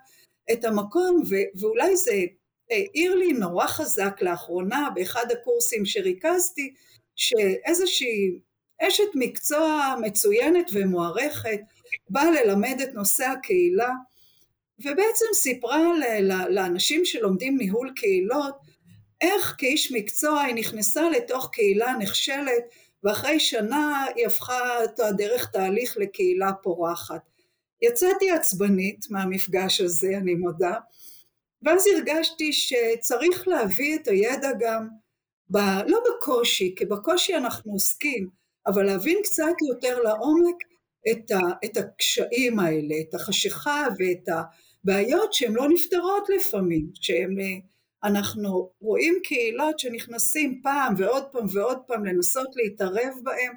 את 0.52 0.64
המקום, 0.64 1.22
ו- 1.30 1.60
ואולי 1.60 1.96
זה 1.96 2.12
העיר 2.70 3.14
לי 3.14 3.32
נורא 3.32 3.66
חזק 3.66 4.16
לאחרונה 4.22 4.88
באחד 4.94 5.26
הקורסים 5.32 5.86
שריכזתי, 5.86 6.74
שאיזושהי 7.16 8.38
אשת 8.82 9.08
מקצוע 9.14 9.94
מצוינת 10.00 10.70
ומוערכת 10.72 11.60
באה 12.10 12.30
ללמד 12.30 12.80
את 12.82 12.94
נושא 12.94 13.24
הקהילה, 13.24 13.90
ובעצם 14.78 15.26
סיפרה 15.34 15.92
לאנשים 16.48 17.04
שלומדים 17.04 17.58
ניהול 17.58 17.92
קהילות 17.96 18.54
איך 19.20 19.54
כאיש 19.58 19.92
מקצוע 19.92 20.40
היא 20.40 20.54
נכנסה 20.54 21.10
לתוך 21.10 21.50
קהילה 21.52 21.94
נחשלת 21.98 22.64
ואחרי 23.04 23.40
שנה 23.40 24.04
היא 24.16 24.26
הפכה 24.26 24.82
אותה 24.82 25.12
דרך 25.12 25.50
תהליך 25.50 25.96
לקהילה 25.96 26.52
פורחת. 26.62 27.20
יצאתי 27.82 28.30
עצבנית 28.30 29.06
מהמפגש 29.10 29.80
הזה, 29.80 30.08
אני 30.16 30.34
מודה, 30.34 30.74
ואז 31.62 31.84
הרגשתי 31.86 32.52
שצריך 32.52 33.48
להביא 33.48 33.96
את 33.96 34.08
הידע 34.08 34.50
גם, 34.60 34.88
ב, 35.50 35.58
לא 35.86 35.98
בקושי, 36.08 36.74
כי 36.76 36.84
בקושי 36.84 37.36
אנחנו 37.36 37.72
עוסקים, 37.72 38.28
אבל 38.66 38.82
להבין 38.82 39.18
קצת 39.22 39.54
יותר 39.68 40.00
לעומק 40.00 40.56
את, 41.10 41.30
ה, 41.30 41.38
את 41.64 41.76
הקשיים 41.76 42.58
האלה, 42.58 42.94
את 43.08 43.14
החשיכה 43.14 43.86
ואת 43.98 44.28
הבעיות 44.84 45.32
שהן 45.32 45.52
לא 45.52 45.68
נפתרות 45.68 46.28
לפעמים, 46.36 46.90
שהן, 46.94 47.36
אנחנו 48.04 48.70
רואים 48.80 49.14
קהילות 49.24 49.78
שנכנסים 49.78 50.60
פעם 50.62 50.94
ועוד 50.98 51.24
פעם 51.32 51.46
ועוד 51.52 51.78
פעם 51.86 52.04
לנסות 52.04 52.48
להתערב 52.56 53.14
בהן, 53.22 53.52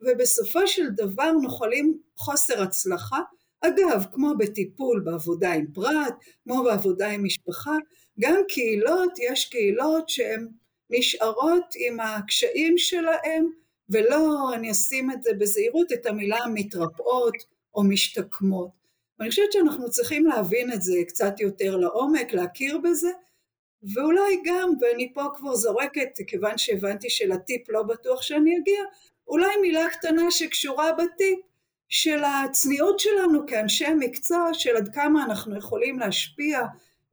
ובסופו 0.00 0.66
של 0.66 0.88
דבר 0.90 1.30
נוחלים 1.32 1.98
חוסר 2.16 2.62
הצלחה, 2.62 3.20
אגב, 3.60 4.04
כמו 4.12 4.34
בטיפול 4.38 5.00
בעבודה 5.00 5.52
עם 5.52 5.66
פרט, 5.74 6.14
כמו 6.44 6.64
בעבודה 6.64 7.10
עם 7.10 7.24
משפחה, 7.24 7.74
גם 8.20 8.40
קהילות, 8.48 9.12
יש 9.18 9.48
קהילות 9.48 10.08
שהן 10.08 10.48
נשארות 10.90 11.74
עם 11.76 12.00
הקשיים 12.00 12.78
שלהן, 12.78 13.46
ולא, 13.90 14.54
אני 14.54 14.70
אשים 14.70 15.10
את 15.10 15.22
זה 15.22 15.30
בזהירות, 15.38 15.92
את 15.92 16.06
המילה 16.06 16.38
מתרפאות 16.54 17.34
או 17.74 17.84
משתקמות. 17.84 18.77
ואני 19.18 19.30
חושבת 19.30 19.52
שאנחנו 19.52 19.90
צריכים 19.90 20.26
להבין 20.26 20.72
את 20.72 20.82
זה 20.82 20.94
קצת 21.08 21.40
יותר 21.40 21.76
לעומק, 21.76 22.32
להכיר 22.32 22.78
בזה, 22.78 23.10
ואולי 23.94 24.40
גם, 24.44 24.70
ואני 24.80 25.12
פה 25.14 25.24
כבר 25.34 25.54
זורקת, 25.54 26.18
כיוון 26.26 26.58
שהבנתי 26.58 27.10
שלטיפ 27.10 27.68
לא 27.68 27.82
בטוח 27.82 28.22
שאני 28.22 28.58
אגיע, 28.58 28.82
אולי 29.28 29.56
מילה 29.62 29.88
קטנה 29.90 30.30
שקשורה 30.30 30.92
בטיפ, 30.92 31.38
של 31.88 32.22
הצניעות 32.24 33.00
שלנו 33.00 33.46
כאנשי 33.46 33.94
מקצוע, 33.98 34.50
של 34.52 34.76
עד 34.76 34.88
כמה 34.94 35.24
אנחנו 35.24 35.58
יכולים 35.58 35.98
להשפיע 35.98 36.60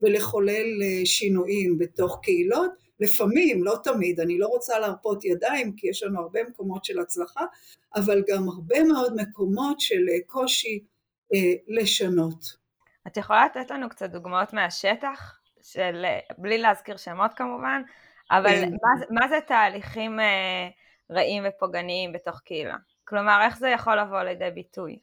ולחולל 0.01 0.81
אה, 0.83 1.05
שינויים 1.05 1.77
בתוך 1.77 2.19
קהילות, 2.23 2.71
לפעמים, 2.99 3.63
לא 3.63 3.75
תמיד, 3.83 4.19
אני 4.19 4.37
לא 4.37 4.47
רוצה 4.47 4.79
להרפות 4.79 5.25
ידיים 5.25 5.75
כי 5.75 5.87
יש 5.87 6.03
לנו 6.03 6.19
הרבה 6.19 6.43
מקומות 6.43 6.85
של 6.85 6.99
הצלחה, 6.99 7.45
אבל 7.95 8.23
גם 8.27 8.49
הרבה 8.49 8.83
מאוד 8.83 9.15
מקומות 9.15 9.79
של 9.79 10.09
אה, 10.09 10.17
קושי 10.27 10.79
לשנות. 11.67 12.65
את 13.07 13.17
יכולה 13.17 13.45
לתת 13.45 13.71
לנו 13.71 13.89
קצת 13.89 14.09
דוגמאות 14.09 14.53
מהשטח, 14.53 15.39
של, 15.63 16.05
אה, 16.05 16.19
בלי 16.37 16.57
להזכיר 16.57 16.97
שמות 16.97 17.31
כמובן, 17.35 17.81
אבל 18.31 18.49
כן. 18.49 18.69
מה, 18.71 19.19
מה 19.21 19.27
זה 19.27 19.39
תהליכים 19.47 20.19
אה, 20.19 20.67
רעים 21.11 21.43
ופוגעניים 21.47 22.13
בתוך 22.13 22.39
קהילה? 22.39 22.75
כלומר, 23.03 23.39
איך 23.45 23.57
זה 23.57 23.69
יכול 23.69 23.99
לבוא 23.99 24.21
לידי 24.21 24.51
ביטוי? 24.51 24.99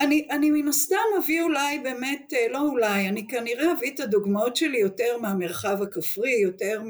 אני, 0.00 0.28
אני 0.30 0.50
מן 0.50 0.68
הסתם 0.68 0.96
אביא 1.18 1.42
אולי 1.42 1.78
באמת, 1.78 2.32
אה, 2.32 2.48
לא 2.48 2.60
אולי, 2.60 3.08
אני 3.08 3.28
כנראה 3.28 3.72
אביא 3.72 3.94
את 3.94 4.00
הדוגמאות 4.00 4.56
שלי 4.56 4.78
יותר 4.78 5.18
מהמרחב 5.18 5.82
הכפרי, 5.82 6.34
יותר 6.42 6.82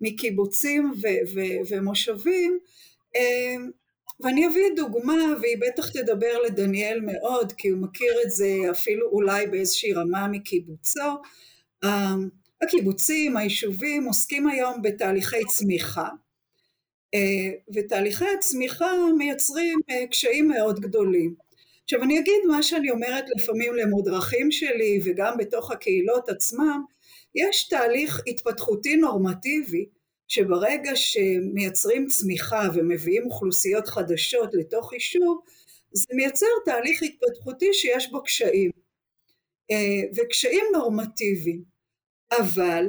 מקיבוצים 0.00 0.92
ו, 1.02 1.06
ו, 1.34 1.40
ומושבים, 1.70 2.58
אה, 3.16 3.56
ואני 4.20 4.46
אביא 4.46 4.70
דוגמה, 4.76 5.22
והיא 5.40 5.56
בטח 5.60 5.88
תדבר 5.88 6.42
לדניאל 6.46 7.00
מאוד, 7.00 7.52
כי 7.52 7.68
הוא 7.68 7.82
מכיר 7.82 8.12
את 8.24 8.30
זה 8.30 8.48
אפילו 8.70 9.06
אולי 9.06 9.46
באיזושהי 9.46 9.92
רמה 9.92 10.28
מקיבוצו. 10.28 11.00
הקיבוצים, 12.62 13.36
היישובים, 13.36 14.04
עוסקים 14.04 14.48
היום 14.48 14.82
בתהליכי 14.82 15.44
צמיחה, 15.56 16.08
אה, 17.14 17.50
ותהליכי 17.74 18.24
הצמיחה 18.38 18.92
מייצרים 19.18 19.78
קשיים 20.10 20.48
מאוד 20.48 20.80
גדולים. 20.80 21.34
עכשיו 21.84 22.02
אני 22.02 22.18
אגיד 22.18 22.40
מה 22.48 22.62
שאני 22.62 22.90
אומרת 22.90 23.24
לפעמים 23.36 23.74
למודרכים 23.74 24.50
שלי 24.50 25.00
וגם 25.04 25.36
בתוך 25.38 25.70
הקהילות 25.70 26.28
עצמם, 26.28 26.84
יש 27.34 27.68
תהליך 27.68 28.20
התפתחותי 28.26 28.96
נורמטיבי 28.96 29.86
שברגע 30.28 30.90
שמייצרים 30.94 32.06
צמיחה 32.06 32.62
ומביאים 32.74 33.26
אוכלוסיות 33.26 33.88
חדשות 33.88 34.50
לתוך 34.52 34.92
יישוב, 34.92 35.40
זה 35.92 36.06
מייצר 36.12 36.46
תהליך 36.64 37.02
התפתחותי 37.02 37.72
שיש 37.72 38.10
בו 38.10 38.22
קשיים, 38.22 38.70
אה, 39.70 40.00
וקשיים 40.16 40.64
נורמטיביים, 40.72 41.62
אבל 42.32 42.86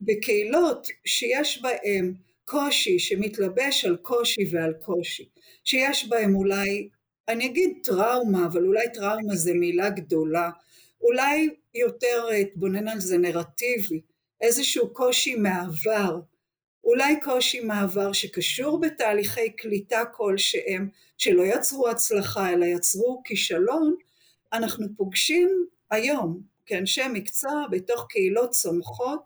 בקהילות 0.00 0.88
שיש 1.04 1.62
בהם 1.62 2.14
קושי 2.44 2.98
שמתלבש 2.98 3.84
על 3.84 3.96
קושי 3.96 4.42
ועל 4.50 4.72
קושי, 4.72 5.28
שיש 5.64 6.08
בהם 6.08 6.34
אולי, 6.34 6.88
אני 7.28 7.46
אגיד 7.46 7.70
טראומה, 7.82 8.46
אבל 8.46 8.66
אולי 8.66 8.86
טראומה 8.94 9.36
זה 9.36 9.54
מילה 9.54 9.90
גדולה, 9.90 10.50
אולי 11.00 11.48
יותר 11.74 12.28
אתבונן 12.40 12.88
על 12.88 13.00
זה 13.00 13.18
נרטיבי, 13.18 14.00
איזשהו 14.40 14.92
קושי 14.94 15.34
מעבר, 15.34 16.18
אולי 16.86 17.20
קושי 17.20 17.60
מעבר 17.60 18.12
שקשור 18.12 18.80
בתהליכי 18.80 19.50
קליטה 19.50 20.04
כלשהם, 20.12 20.88
שלא 21.18 21.42
יצרו 21.42 21.88
הצלחה 21.88 22.52
אלא 22.52 22.64
יצרו 22.64 23.22
כישלון, 23.24 23.96
אנחנו 24.52 24.86
פוגשים 24.96 25.66
היום 25.90 26.40
כאנשי 26.66 27.02
מקצוע 27.12 27.66
בתוך 27.70 28.06
קהילות 28.08 28.50
צומחות 28.50 29.20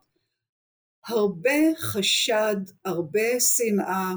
הרבה 1.06 1.74
חשד, 1.78 2.56
הרבה 2.84 3.40
שנאה, 3.40 4.12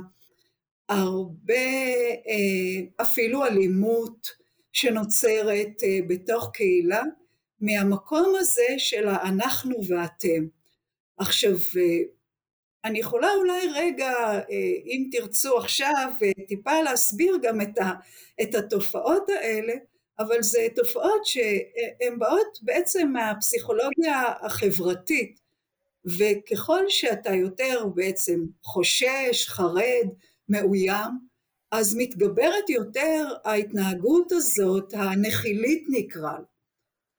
הרבה 0.89 1.53
אה, 2.27 3.01
אפילו 3.01 3.45
אלימות 3.45 4.27
שנוצרת 4.71 5.83
אה, 5.83 5.99
בתוך 6.07 6.49
קהילה 6.53 7.03
מהמקום 7.61 8.33
הזה 8.39 8.67
של 8.77 9.07
האנחנו 9.07 9.75
ואתם. 9.87 10.47
עכשיו 11.17 11.51
אה, 11.51 11.99
אני 12.85 12.99
יכולה 12.99 13.33
אולי 13.33 13.67
רגע, 13.73 14.39
אם 14.85 15.09
תרצו 15.11 15.57
עכשיו, 15.57 16.11
טיפה 16.47 16.81
להסביר 16.81 17.37
גם 17.41 17.61
את, 17.61 17.77
ה, 17.77 17.91
את 18.41 18.55
התופעות 18.55 19.29
האלה, 19.29 19.73
אבל 20.19 20.41
זה 20.41 20.67
תופעות 20.75 21.25
שהן 21.25 22.19
באות 22.19 22.59
בעצם 22.61 23.09
מהפסיכולוגיה 23.13 24.23
החברתית, 24.41 25.39
וככל 26.17 26.83
שאתה 26.87 27.33
יותר 27.33 27.85
בעצם 27.95 28.39
חושש, 28.63 29.47
חרד, 29.47 30.07
מאוים, 30.49 31.11
אז 31.71 31.95
מתגברת 31.97 32.69
יותר 32.69 33.27
ההתנהגות 33.43 34.31
הזאת, 34.31 34.93
הנחילית 34.93 35.83
נקרא, 35.89 36.37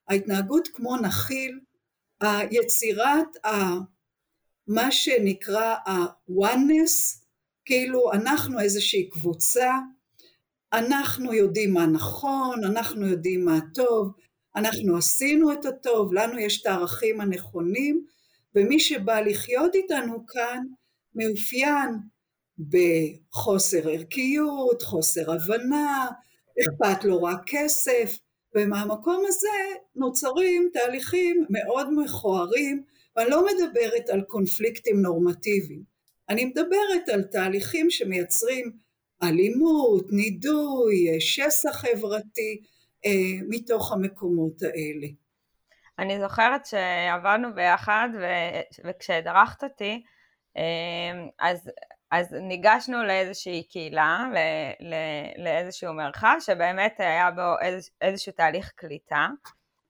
ההתנהגות 0.08 0.68
כמו 0.68 0.96
נחיל, 0.96 1.60
היצירת 2.20 3.36
מה 4.66 4.92
שנקרא 4.92 5.74
ה-oneness, 5.86 7.24
כאילו 7.64 8.12
אנחנו 8.12 8.60
איזושהי 8.60 9.08
קבוצה, 9.10 9.70
אנחנו 10.72 11.34
יודעים 11.34 11.72
מה 11.72 11.86
נכון, 11.86 12.64
אנחנו 12.64 13.06
יודעים 13.06 13.44
מה 13.44 13.58
טוב, 13.74 14.12
אנחנו 14.56 14.96
עשינו 14.96 15.52
את 15.52 15.64
הטוב, 15.64 16.14
לנו 16.14 16.38
יש 16.38 16.60
את 16.60 16.66
הערכים 16.66 17.20
הנכונים, 17.20 18.06
ומי 18.54 18.80
שבא 18.80 19.20
לחיות 19.20 19.74
איתנו 19.74 20.26
כאן 20.26 20.62
מאופיין 21.14 21.90
בחוסר 22.58 23.88
ערכיות, 23.88 24.82
חוסר 24.82 25.32
הבנה, 25.32 26.08
אכפת 26.60 27.04
לו 27.04 27.22
רק 27.22 27.40
כסף, 27.46 28.18
ומהמקום 28.54 29.24
הזה 29.28 29.78
נוצרים 29.96 30.70
תהליכים 30.72 31.46
מאוד 31.50 31.88
מכוערים, 31.92 32.82
ואני 33.16 33.30
לא 33.30 33.46
מדברת 33.46 34.08
על 34.08 34.22
קונפליקטים 34.22 35.02
נורמטיביים, 35.02 35.82
אני 36.28 36.44
מדברת 36.44 37.08
על 37.12 37.22
תהליכים 37.22 37.90
שמייצרים 37.90 38.72
אלימות, 39.22 40.06
נידוי, 40.10 41.20
שסע 41.20 41.72
חברתי, 41.72 42.62
אה, 43.06 43.46
מתוך 43.48 43.92
המקומות 43.92 44.62
האלה. 44.62 45.06
אני 45.98 46.20
זוכרת 46.20 46.66
שעבדנו 46.66 47.54
ביחד 47.54 48.08
וכשהדרכת 48.84 49.64
אותי, 49.64 50.02
אה, 50.56 51.26
אז, 51.38 51.70
אז 52.10 52.32
ניגשנו 52.32 53.04
לאיזושהי 53.04 53.62
קהילה, 53.62 54.28
לא, 54.32 54.40
לא, 54.88 55.44
לאיזשהו 55.44 55.92
מרחב 55.92 56.36
שבאמת 56.40 56.94
היה 56.98 57.30
בו 57.30 57.60
איז, 57.60 57.90
איזשהו 58.00 58.32
תהליך 58.32 58.72
קליטה, 58.76 59.28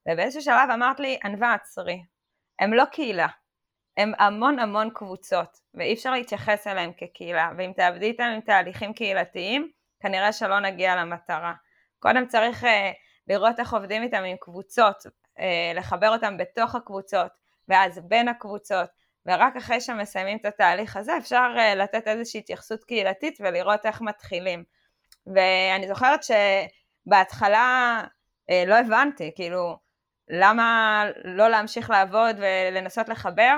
ובאיזשהו 0.08 0.42
שלב 0.42 0.70
אמרת 0.74 1.00
לי, 1.00 1.18
ענווה 1.24 1.54
עצרי, 1.54 2.02
הם 2.58 2.72
לא 2.72 2.84
קהילה, 2.84 3.26
הם 3.96 4.12
המון 4.18 4.58
המון 4.58 4.90
קבוצות, 4.94 5.58
ואי 5.74 5.94
אפשר 5.94 6.10
להתייחס 6.10 6.66
אליהם 6.66 6.92
כקהילה, 6.96 7.50
ואם 7.58 7.72
תעבדי 7.76 8.06
איתם 8.06 8.24
עם 8.34 8.40
תהליכים 8.40 8.92
קהילתיים, 8.92 9.70
כנראה 10.00 10.32
שלא 10.32 10.60
נגיע 10.60 10.96
למטרה. 10.96 11.52
קודם 11.98 12.26
צריך 12.26 12.64
uh, 12.64 12.66
לראות 13.28 13.60
איך 13.60 13.74
עובדים 13.74 14.02
איתם 14.02 14.24
עם 14.24 14.36
קבוצות, 14.40 15.06
uh, 15.06 15.40
לחבר 15.74 16.08
אותם 16.08 16.36
בתוך 16.36 16.74
הקבוצות, 16.74 17.32
ואז 17.68 18.00
בין 18.08 18.28
הקבוצות, 18.28 18.88
ורק 19.26 19.56
אחרי 19.56 19.80
שמסיימים 19.80 20.38
את 20.38 20.44
התהליך 20.44 20.96
הזה 20.96 21.16
אפשר 21.16 21.46
uh, 21.56 21.74
לתת 21.76 22.08
איזושהי 22.08 22.40
התייחסות 22.40 22.84
קהילתית 22.84 23.38
ולראות 23.40 23.86
איך 23.86 24.00
מתחילים. 24.00 24.64
ואני 25.26 25.88
זוכרת 25.88 26.20
שבהתחלה 27.06 28.00
uh, 28.50 28.68
לא 28.68 28.74
הבנתי, 28.74 29.32
כאילו, 29.34 29.83
למה 30.28 31.04
לא 31.24 31.48
להמשיך 31.48 31.90
לעבוד 31.90 32.36
ולנסות 32.38 33.08
לחבר? 33.08 33.54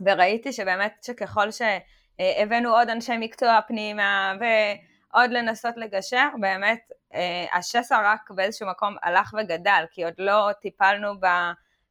וראיתי 0.00 0.52
שבאמת 0.52 0.94
שככל 1.02 1.48
שהבאנו 1.50 2.76
עוד 2.76 2.90
אנשי 2.90 3.16
מקצוע 3.20 3.60
פנימה 3.68 4.34
ועוד 4.40 5.30
לנסות 5.30 5.76
לגשר, 5.76 6.28
באמת 6.40 6.80
אה, 7.14 7.46
השסע 7.58 8.00
רק 8.04 8.30
באיזשהו 8.30 8.68
מקום 8.68 8.96
הלך 9.02 9.34
וגדל, 9.38 9.84
כי 9.90 10.04
עוד 10.04 10.14
לא 10.18 10.50
טיפלנו 10.60 11.20
ב... 11.20 11.26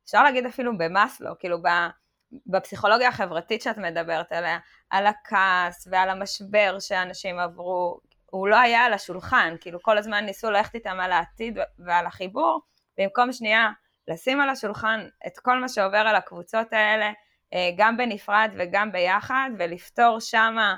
אפשר 0.05 0.23
להגיד 0.23 0.45
אפילו 0.45 0.77
במאסלו, 0.77 1.39
כאילו 1.39 1.61
ב... 1.61 1.67
בפסיכולוגיה 2.47 3.07
החברתית 3.07 3.61
שאת 3.61 3.77
מדברת 3.77 4.31
עליה, 4.31 4.59
על 4.89 5.07
הכעס 5.07 5.87
ועל 5.91 6.09
המשבר 6.09 6.79
שאנשים 6.79 7.39
עברו, 7.39 7.99
הוא 8.25 8.47
לא 8.47 8.59
היה 8.59 8.85
על 8.85 8.93
השולחן, 8.93 9.55
כאילו 9.61 9.81
כל 9.81 9.97
הזמן 9.97 10.25
ניסו 10.25 10.51
ללכת 10.51 10.75
איתם 10.75 10.99
על 10.99 11.11
העתיד 11.11 11.57
ועל 11.79 12.05
החיבור, 12.05 12.61
במקום 12.97 13.31
שנייה 13.31 13.69
לשים 14.07 14.41
על 14.41 14.49
השולחן 14.49 15.07
את 15.27 15.39
כל 15.39 15.59
מה 15.59 15.69
שעובר 15.69 15.97
על 15.97 16.15
הקבוצות 16.15 16.73
האלה, 16.73 17.11
אה, 17.53 17.69
גם 17.77 17.97
בנפרד 17.97 18.51
וגם 18.57 18.91
ביחד, 18.91 19.49
ולפתור 19.57 20.19
שמה 20.19 20.77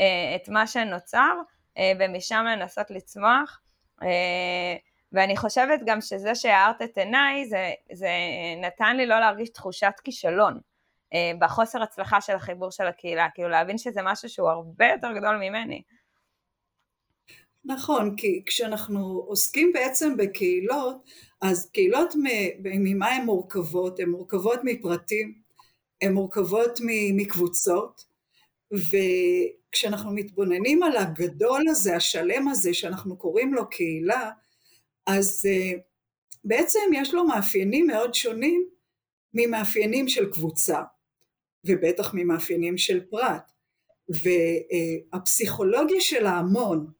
אה, 0.00 0.36
את 0.36 0.48
מה 0.48 0.66
שנוצר, 0.66 1.34
אה, 1.78 1.92
ומשם 2.00 2.44
לנסות 2.48 2.90
לצמוח. 2.90 3.58
ואני 5.12 5.36
חושבת 5.36 5.80
גם 5.86 6.00
שזה 6.00 6.34
שהארת 6.34 6.82
את 6.82 6.98
עיניי, 6.98 7.44
זה, 7.44 7.72
זה 7.92 8.08
נתן 8.62 8.96
לי 8.96 9.06
לא 9.06 9.20
להרגיש 9.20 9.48
תחושת 9.48 9.92
כישלון 10.04 10.60
בחוסר 11.38 11.82
הצלחה 11.82 12.20
של 12.20 12.36
החיבור 12.36 12.70
של 12.70 12.86
הקהילה, 12.86 13.28
כאילו 13.34 13.48
להבין 13.48 13.78
שזה 13.78 14.00
משהו 14.04 14.28
שהוא 14.28 14.50
הרבה 14.50 14.86
יותר 14.86 15.12
גדול 15.12 15.36
ממני. 15.36 15.82
נכון, 17.64 18.16
כי 18.16 18.42
כשאנחנו 18.46 19.24
עוסקים 19.26 19.72
בעצם 19.72 20.16
בקהילות, 20.16 20.96
אז 21.40 21.70
קהילות 21.70 22.14
ממה 22.62 23.08
הן 23.08 23.24
מורכבות? 23.24 24.00
הן 24.00 24.08
מורכבות 24.08 24.60
מפרטים, 24.64 25.34
הן 26.02 26.12
מורכבות 26.12 26.78
מקבוצות, 27.16 28.04
וכשאנחנו 28.72 30.12
מתבוננים 30.12 30.82
על 30.82 30.96
הגדול 30.96 31.68
הזה, 31.68 31.96
השלם 31.96 32.48
הזה, 32.48 32.74
שאנחנו 32.74 33.16
קוראים 33.16 33.54
לו 33.54 33.70
קהילה, 33.70 34.30
אז 35.06 35.46
אה, 35.46 35.72
בעצם 36.44 36.80
יש 36.94 37.14
לו 37.14 37.24
מאפיינים 37.24 37.86
מאוד 37.86 38.14
שונים 38.14 38.68
ממאפיינים 39.34 40.08
של 40.08 40.32
קבוצה, 40.32 40.82
ובטח 41.64 42.14
ממאפיינים 42.14 42.78
של 42.78 43.00
פרט. 43.10 43.52
והפסיכולוגיה 44.08 46.00
של 46.00 46.26
ההמון, 46.26 46.90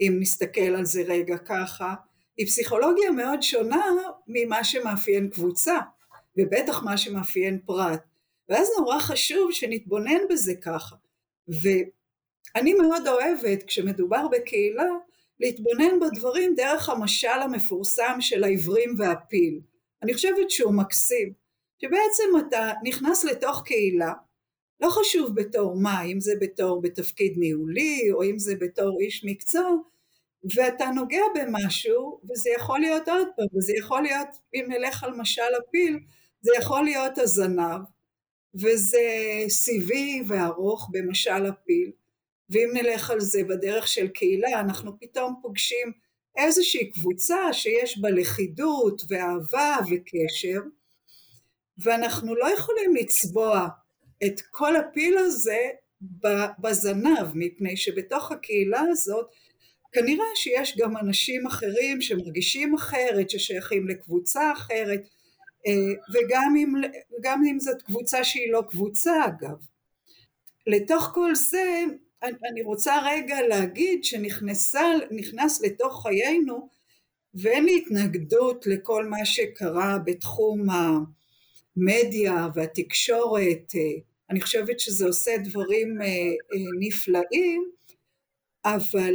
אם 0.00 0.16
נסתכל 0.20 0.60
על 0.60 0.84
זה 0.84 1.02
רגע 1.02 1.38
ככה, 1.38 1.94
היא 2.36 2.46
פסיכולוגיה 2.46 3.10
מאוד 3.10 3.42
שונה 3.42 3.86
ממה 4.26 4.64
שמאפיין 4.64 5.30
קבוצה, 5.30 5.78
ובטח 6.36 6.82
מה 6.82 6.96
שמאפיין 6.96 7.60
פרט. 7.66 8.02
ואז 8.48 8.68
נורא 8.78 8.98
חשוב 8.98 9.52
שנתבונן 9.52 10.20
בזה 10.30 10.54
ככה. 10.54 10.96
ואני 11.48 12.74
מאוד 12.74 13.08
אוהבת, 13.08 13.62
כשמדובר 13.62 14.28
בקהילה, 14.28 14.88
להתבונן 15.40 16.00
בדברים 16.00 16.54
דרך 16.54 16.88
המשל 16.88 17.28
המפורסם 17.42 18.16
של 18.20 18.44
העברים 18.44 18.94
והפיל. 18.98 19.60
אני 20.02 20.14
חושבת 20.14 20.50
שהוא 20.50 20.74
מקסים, 20.74 21.32
שבעצם 21.78 22.46
אתה 22.48 22.72
נכנס 22.82 23.24
לתוך 23.24 23.62
קהילה, 23.64 24.12
לא 24.82 24.90
חשוב 24.90 25.34
בתור 25.34 25.76
מה, 25.76 26.02
אם 26.02 26.20
זה 26.20 26.32
בתור 26.40 26.82
בתפקיד 26.82 27.34
ניהולי, 27.36 28.12
או 28.12 28.24
אם 28.24 28.38
זה 28.38 28.54
בתור 28.54 29.00
איש 29.00 29.24
מקצוע, 29.24 29.70
ואתה 30.54 30.84
נוגע 30.94 31.22
במשהו, 31.34 32.20
וזה 32.30 32.50
יכול 32.56 32.80
להיות 32.80 33.08
עוד 33.08 33.28
פעם, 33.36 33.46
וזה 33.56 33.72
יכול 33.78 34.02
להיות, 34.02 34.28
אם 34.54 34.64
נלך 34.68 35.04
על 35.04 35.14
משל 35.14 35.54
הפיל, 35.58 35.98
זה 36.40 36.50
יכול 36.58 36.84
להיות 36.84 37.18
הזנב, 37.18 37.80
וזה 38.54 38.98
סיבי 39.48 40.22
וארוך 40.26 40.88
במשל 40.92 41.46
הפיל, 41.46 41.90
ואם 42.50 42.70
נלך 42.72 43.10
על 43.10 43.20
זה 43.20 43.44
בדרך 43.44 43.88
של 43.88 44.08
קהילה, 44.08 44.60
אנחנו 44.60 45.00
פתאום 45.00 45.34
פוגשים 45.42 45.92
איזושהי 46.36 46.90
קבוצה 46.90 47.52
שיש 47.52 47.98
בה 47.98 48.10
לכידות 48.10 49.02
ואהבה 49.08 49.76
וקשר, 49.90 50.60
ואנחנו 51.78 52.34
לא 52.34 52.50
יכולים 52.54 52.96
לצבוע 52.96 53.68
את 54.26 54.40
כל 54.50 54.76
הפיל 54.76 55.18
הזה 55.18 55.68
בזנב, 56.58 57.26
מפני 57.34 57.76
שבתוך 57.76 58.32
הקהילה 58.32 58.80
הזאת 58.90 59.26
כנראה 59.92 60.26
שיש 60.34 60.76
גם 60.78 60.96
אנשים 60.96 61.46
אחרים 61.46 62.00
שמרגישים 62.00 62.74
אחרת, 62.74 63.30
ששייכים 63.30 63.88
לקבוצה 63.88 64.52
אחרת, 64.52 65.08
אה, 65.66 65.72
וגם 66.14 66.54
אם, 66.56 66.72
אם 67.50 67.60
זאת 67.60 67.82
קבוצה 67.82 68.24
שהיא 68.24 68.52
לא 68.52 68.62
קבוצה 68.68 69.26
אגב. 69.26 69.56
לתוך 70.66 71.10
כל 71.14 71.34
זה 71.34 71.84
אני 72.22 72.62
רוצה 72.62 72.94
רגע 73.04 73.36
להגיד 73.48 74.04
שנכנס 74.04 75.60
לתוך 75.62 76.02
חיינו 76.02 76.68
ואין 77.34 77.64
לי 77.64 77.76
התנגדות 77.78 78.66
לכל 78.66 79.06
מה 79.06 79.24
שקרה 79.24 79.98
בתחום 80.04 80.66
המדיה 81.76 82.48
והתקשורת, 82.54 83.72
אה, 83.74 84.00
אני 84.32 84.40
חושבת 84.40 84.80
שזה 84.80 85.06
עושה 85.06 85.30
דברים 85.44 86.02
אה, 86.02 86.06
נפלאים, 86.80 87.70
אבל 88.64 89.14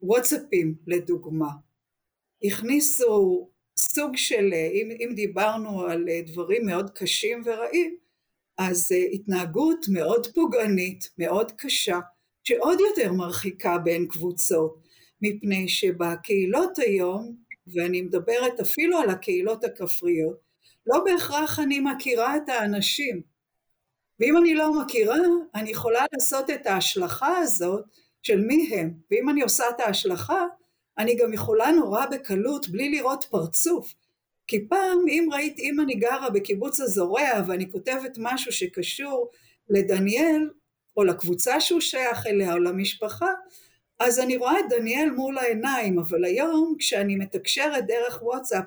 הוואטסאפים 0.00 0.74
לדוגמה 0.86 1.48
הכניסו 2.44 3.48
סוג 3.78 4.16
של, 4.16 4.52
אם, 4.72 4.88
אם 5.00 5.14
דיברנו 5.14 5.82
על 5.82 6.04
דברים 6.26 6.66
מאוד 6.66 6.90
קשים 6.90 7.42
ורעים, 7.44 7.96
אז 8.58 8.92
התנהגות 9.12 9.86
מאוד 9.92 10.26
פוגענית, 10.34 11.10
מאוד 11.18 11.52
קשה, 11.52 11.98
שעוד 12.44 12.78
יותר 12.80 13.12
מרחיקה 13.12 13.78
בין 13.78 14.06
קבוצות, 14.08 14.82
מפני 15.22 15.68
שבקהילות 15.68 16.78
היום, 16.78 17.36
ואני 17.74 18.02
מדברת 18.02 18.60
אפילו 18.60 18.98
על 18.98 19.10
הקהילות 19.10 19.64
הכפריות, 19.64 20.36
לא 20.86 21.04
בהכרח 21.04 21.58
אני 21.58 21.80
מכירה 21.80 22.36
את 22.36 22.48
האנשים, 22.48 23.29
ואם 24.20 24.36
אני 24.36 24.54
לא 24.54 24.80
מכירה, 24.80 25.16
אני 25.54 25.70
יכולה 25.70 26.04
לעשות 26.12 26.50
את 26.50 26.66
ההשלכה 26.66 27.38
הזאת 27.38 27.84
של 28.22 28.40
מי 28.40 28.70
הם, 28.74 28.92
ואם 29.10 29.30
אני 29.30 29.42
עושה 29.42 29.64
את 29.70 29.80
ההשלכה, 29.80 30.44
אני 30.98 31.16
גם 31.16 31.32
יכולה 31.32 31.70
נורא 31.70 32.06
בקלות, 32.06 32.68
בלי 32.68 32.90
לראות 32.90 33.24
פרצוף. 33.30 33.94
כי 34.46 34.68
פעם, 34.68 34.98
אם 35.08 35.28
ראית, 35.32 35.58
אם 35.58 35.80
אני 35.80 35.94
גרה 35.94 36.30
בקיבוץ 36.30 36.80
הזורע 36.80 37.42
ואני 37.46 37.70
כותבת 37.72 38.16
משהו 38.18 38.52
שקשור 38.52 39.30
לדניאל, 39.68 40.50
או 40.96 41.04
לקבוצה 41.04 41.60
שהוא 41.60 41.80
שייך 41.80 42.26
אליה, 42.26 42.52
או 42.52 42.58
למשפחה, 42.58 43.30
אז 43.98 44.18
אני 44.18 44.36
רואה 44.36 44.60
את 44.60 44.64
דניאל 44.68 45.10
מול 45.10 45.38
העיניים, 45.38 45.98
אבל 45.98 46.24
היום 46.24 46.74
כשאני 46.78 47.16
מתקשרת 47.16 47.86
דרך 47.86 48.22
וואטסאפ, 48.22 48.64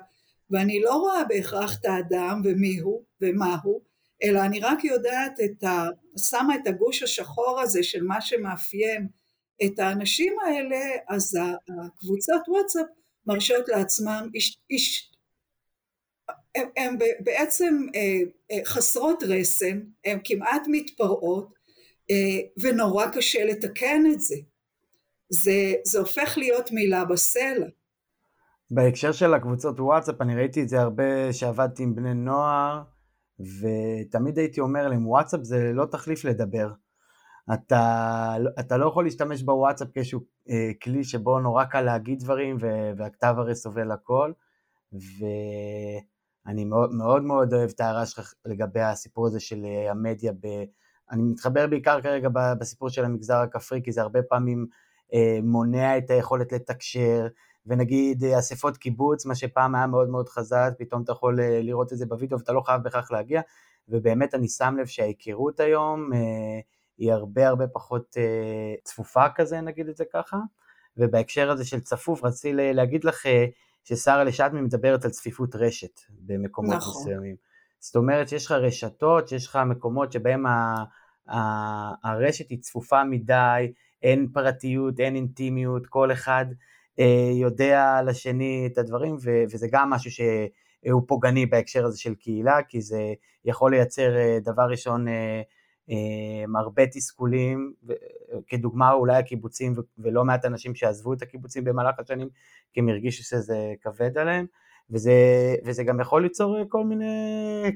ואני 0.50 0.80
לא 0.80 0.94
רואה 0.94 1.24
בהכרח 1.24 1.78
את 1.80 1.84
האדם 1.84 2.40
ומי 2.44 2.78
הוא 2.78 3.02
ומה 3.20 3.56
הוא, 3.62 3.80
אלא 4.24 4.40
אני 4.40 4.60
רק 4.60 4.84
יודעת 4.84 5.40
את 5.44 5.64
ה... 5.64 5.84
שמה 6.18 6.54
את 6.54 6.66
הגוש 6.66 7.02
השחור 7.02 7.60
הזה 7.60 7.82
של 7.82 8.02
מה 8.02 8.20
שמאפיין 8.20 9.08
את 9.64 9.78
האנשים 9.78 10.34
האלה, 10.46 10.80
אז 11.08 11.38
הקבוצות 11.68 12.48
וואטסאפ 12.48 12.86
מרשות 13.26 13.68
לעצמם, 13.68 14.28
הן 16.76 16.98
בעצם 17.20 17.86
אה, 17.94 18.18
אה, 18.50 18.64
חסרות 18.64 19.22
רסן, 19.22 19.80
הן 20.04 20.18
כמעט 20.24 20.62
מתפרעות, 20.68 21.54
אה, 22.10 22.40
ונורא 22.62 23.06
קשה 23.06 23.44
לתקן 23.44 24.02
את 24.12 24.20
זה. 24.20 24.36
זה, 25.28 25.72
זה 25.84 25.98
הופך 25.98 26.38
להיות 26.38 26.72
מילה 26.72 27.04
בסלע. 27.04 27.66
בהקשר 28.70 29.12
של 29.12 29.34
הקבוצות 29.34 29.80
וואטסאפ, 29.80 30.20
אני 30.20 30.34
ראיתי 30.34 30.62
את 30.62 30.68
זה 30.68 30.80
הרבה 30.80 31.32
שעבדתי 31.32 31.82
עם 31.82 31.94
בני 31.94 32.14
נוער, 32.14 32.82
ותמיד 33.40 34.38
הייתי 34.38 34.60
אומר 34.60 34.88
להם, 34.88 35.06
וואטסאפ 35.06 35.40
זה 35.42 35.70
לא 35.74 35.84
תחליף 35.84 36.24
לדבר. 36.24 36.72
אתה, 37.54 38.36
אתה 38.60 38.76
לא 38.76 38.86
יכול 38.86 39.04
להשתמש 39.04 39.42
בוואטסאפ 39.42 39.88
כאיזשהו 39.94 40.20
אה, 40.50 40.70
כלי 40.82 41.04
שבו 41.04 41.38
נורא 41.38 41.64
קל 41.64 41.80
להגיד 41.80 42.18
דברים 42.18 42.56
והכתב 42.96 43.34
הרי 43.38 43.54
סובל 43.54 43.90
הכל 43.90 44.32
ואני 44.92 46.64
מאוד 46.64 46.94
מאוד, 46.94 47.22
מאוד 47.22 47.54
אוהב 47.54 47.70
את 47.74 47.80
ההערה 47.80 48.06
שלך 48.06 48.34
לגבי 48.44 48.80
הסיפור 48.80 49.26
הזה 49.26 49.40
של 49.40 49.64
אה, 49.64 49.90
המדיה, 49.90 50.32
ב, 50.32 50.46
אני 51.10 51.22
מתחבר 51.22 51.66
בעיקר 51.66 52.00
כרגע 52.00 52.28
בסיפור 52.60 52.88
של 52.88 53.04
המגזר 53.04 53.36
הכפרי 53.36 53.80
כי 53.84 53.92
זה 53.92 54.02
הרבה 54.02 54.22
פעמים 54.22 54.66
אה, 55.14 55.38
מונע 55.42 55.98
את 55.98 56.10
היכולת 56.10 56.52
לתקשר 56.52 57.26
ונגיד 57.66 58.24
אה, 58.24 58.38
אספות 58.38 58.76
קיבוץ, 58.76 59.26
מה 59.26 59.34
שפעם 59.34 59.74
היה 59.74 59.86
מאוד 59.86 60.08
מאוד 60.08 60.28
חזק, 60.28 60.70
פתאום 60.78 61.02
אתה 61.02 61.12
יכול 61.12 61.40
אה, 61.40 61.60
לראות 61.62 61.92
את 61.92 61.98
זה 61.98 62.06
בווידאו 62.06 62.38
ואתה 62.38 62.52
לא 62.52 62.60
חייב 62.60 62.82
בהכרח 62.82 63.10
להגיע 63.10 63.40
ובאמת 63.88 64.34
אני 64.34 64.48
שם 64.48 64.76
לב 64.80 64.86
שההיכרות 64.86 65.60
היום 65.60 66.12
אה, 66.12 66.18
היא 66.98 67.12
הרבה 67.12 67.48
הרבה 67.48 67.66
פחות 67.66 68.16
צפופה 68.84 69.24
כזה, 69.34 69.60
נגיד 69.60 69.88
את 69.88 69.96
זה 69.96 70.04
ככה. 70.12 70.36
ובהקשר 70.96 71.50
הזה 71.50 71.64
של 71.64 71.80
צפוף, 71.80 72.24
רציתי 72.24 72.52
להגיד 72.72 73.04
לך 73.04 73.22
ששרה 73.84 74.24
לשעתמי 74.24 74.60
מדברת 74.60 75.04
על 75.04 75.10
צפיפות 75.10 75.56
רשת 75.56 76.00
במקומות 76.10 76.74
נכון. 76.74 77.02
מסוימים. 77.02 77.36
זאת 77.78 77.96
אומרת 77.96 78.28
שיש 78.28 78.46
לך 78.46 78.52
רשתות, 78.52 79.28
שיש 79.28 79.46
לך 79.46 79.58
מקומות 79.66 80.12
שבהם 80.12 80.46
ה, 80.46 80.84
ה, 81.28 81.38
הרשת 82.08 82.50
היא 82.50 82.58
צפופה 82.60 83.04
מדי, 83.04 83.72
אין 84.02 84.28
פרטיות, 84.32 85.00
אין 85.00 85.14
אינטימיות, 85.14 85.86
כל 85.86 86.12
אחד 86.12 86.46
יודע 87.40 88.00
לשני 88.06 88.68
את 88.72 88.78
הדברים, 88.78 89.16
ו, 89.22 89.30
וזה 89.50 89.66
גם 89.70 89.90
משהו 89.90 90.10
שהוא 90.10 91.02
פוגעני 91.06 91.46
בהקשר 91.46 91.84
הזה 91.84 91.98
של 91.98 92.14
קהילה, 92.14 92.62
כי 92.68 92.80
זה 92.80 93.14
יכול 93.44 93.70
לייצר 93.70 94.16
אה, 94.16 94.38
דבר 94.44 94.62
ראשון 94.70 95.08
אה, 95.08 95.42
הרבה 96.58 96.86
תסכולים, 96.86 97.72
כדוגמה 98.46 98.92
אולי 98.92 99.16
הקיבוצים 99.16 99.74
ולא 99.98 100.24
מעט 100.24 100.44
אנשים 100.44 100.74
שעזבו 100.74 101.12
את 101.12 101.22
הקיבוצים 101.22 101.64
במהלך 101.64 101.98
השנים 101.98 102.28
כי 102.72 102.80
הם 102.80 102.88
הרגישו 102.88 103.22
שזה 103.22 103.74
כבד 103.82 104.18
עליהם, 104.18 104.46
וזה, 104.90 105.12
וזה 105.64 105.84
גם 105.84 106.00
יכול 106.00 106.22
ליצור 106.22 106.56
כל 106.68 106.84
מיני 106.84 107.14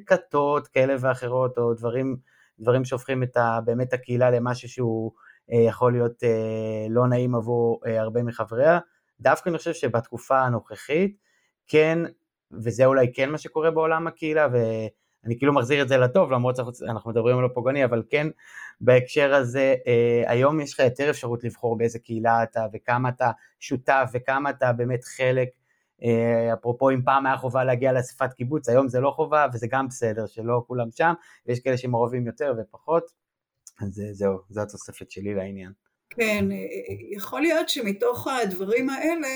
כתות 0.07 0.69
כאלה 0.69 0.95
ואחרות 1.01 1.59
או 1.59 1.75
דברים, 1.75 2.17
דברים 2.61 2.85
שהופכים 2.85 3.23
את 3.23 3.37
ה, 3.37 3.59
באמת 3.65 3.93
הקהילה 3.93 4.31
למשהו 4.31 4.69
שהוא 4.69 5.13
אה, 5.53 5.59
יכול 5.59 5.93
להיות 5.93 6.25
אה, 6.25 6.87
לא 6.91 7.07
נעים 7.07 7.35
עבור 7.35 7.81
אה, 7.87 8.01
הרבה 8.01 8.23
מחבריה. 8.23 8.79
דווקא 9.21 9.49
אני 9.49 9.59
חושב 9.59 9.73
שבתקופה 9.73 10.41
הנוכחית 10.41 11.17
כן, 11.67 11.99
וזה 12.53 12.85
אולי 12.85 13.13
כן 13.13 13.31
מה 13.31 13.39
שקורה 13.39 13.71
בעולם 13.71 14.07
הקהילה, 14.07 14.49
ו... 14.53 14.57
אני 15.25 15.39
כאילו 15.39 15.53
מחזיר 15.53 15.83
את 15.83 15.89
זה 15.89 15.97
לטוב, 15.97 16.31
למרות 16.33 16.57
שאנחנו 16.57 17.11
מדברים 17.11 17.39
על 17.39 17.45
הפוגעני, 17.45 17.85
אבל 17.85 18.03
כן 18.11 18.27
בהקשר 18.81 19.35
הזה, 19.35 19.75
אה, 19.87 20.23
היום 20.27 20.61
יש 20.61 20.73
לך 20.73 20.79
יותר 20.79 21.11
אפשרות 21.11 21.45
לבחור 21.45 21.79
באיזה 21.79 21.99
קהילה 21.99 22.43
אתה 22.43 22.67
וכמה 22.73 23.09
אתה 23.09 23.31
שותף 23.61 24.11
וכמה 24.13 24.51
אתה 24.51 24.73
באמת 24.73 25.05
חלק. 25.05 25.49
אה, 26.03 26.55
אפרופו 26.55 26.91
אם 26.91 27.03
פעם 27.05 27.27
היה 27.27 27.37
חובה 27.37 27.65
להגיע 27.65 27.93
לאספת 27.93 28.33
קיבוץ, 28.33 28.69
היום 28.69 28.89
זה 28.89 29.01
לא 29.01 29.11
חובה 29.11 29.47
וזה 29.53 29.67
גם 29.71 29.89
בסדר 29.89 30.27
שלא 30.27 30.65
כולם 30.67 30.91
שם, 30.91 31.13
ויש 31.47 31.61
כאלה 31.61 31.77
שמעורבים 31.77 32.27
יותר 32.27 32.55
ופחות, 32.59 33.11
אז 33.81 34.03
זהו, 34.13 34.39
זו 34.49 34.61
התוספת 34.61 35.11
שלי 35.11 35.35
לעניין. 35.35 35.73
כן, 36.11 36.53
אה, 36.53 36.57
יכול 37.11 37.41
להיות 37.41 37.69
שמתוך 37.69 38.29
הדברים 38.29 38.91
האלה 38.91 39.29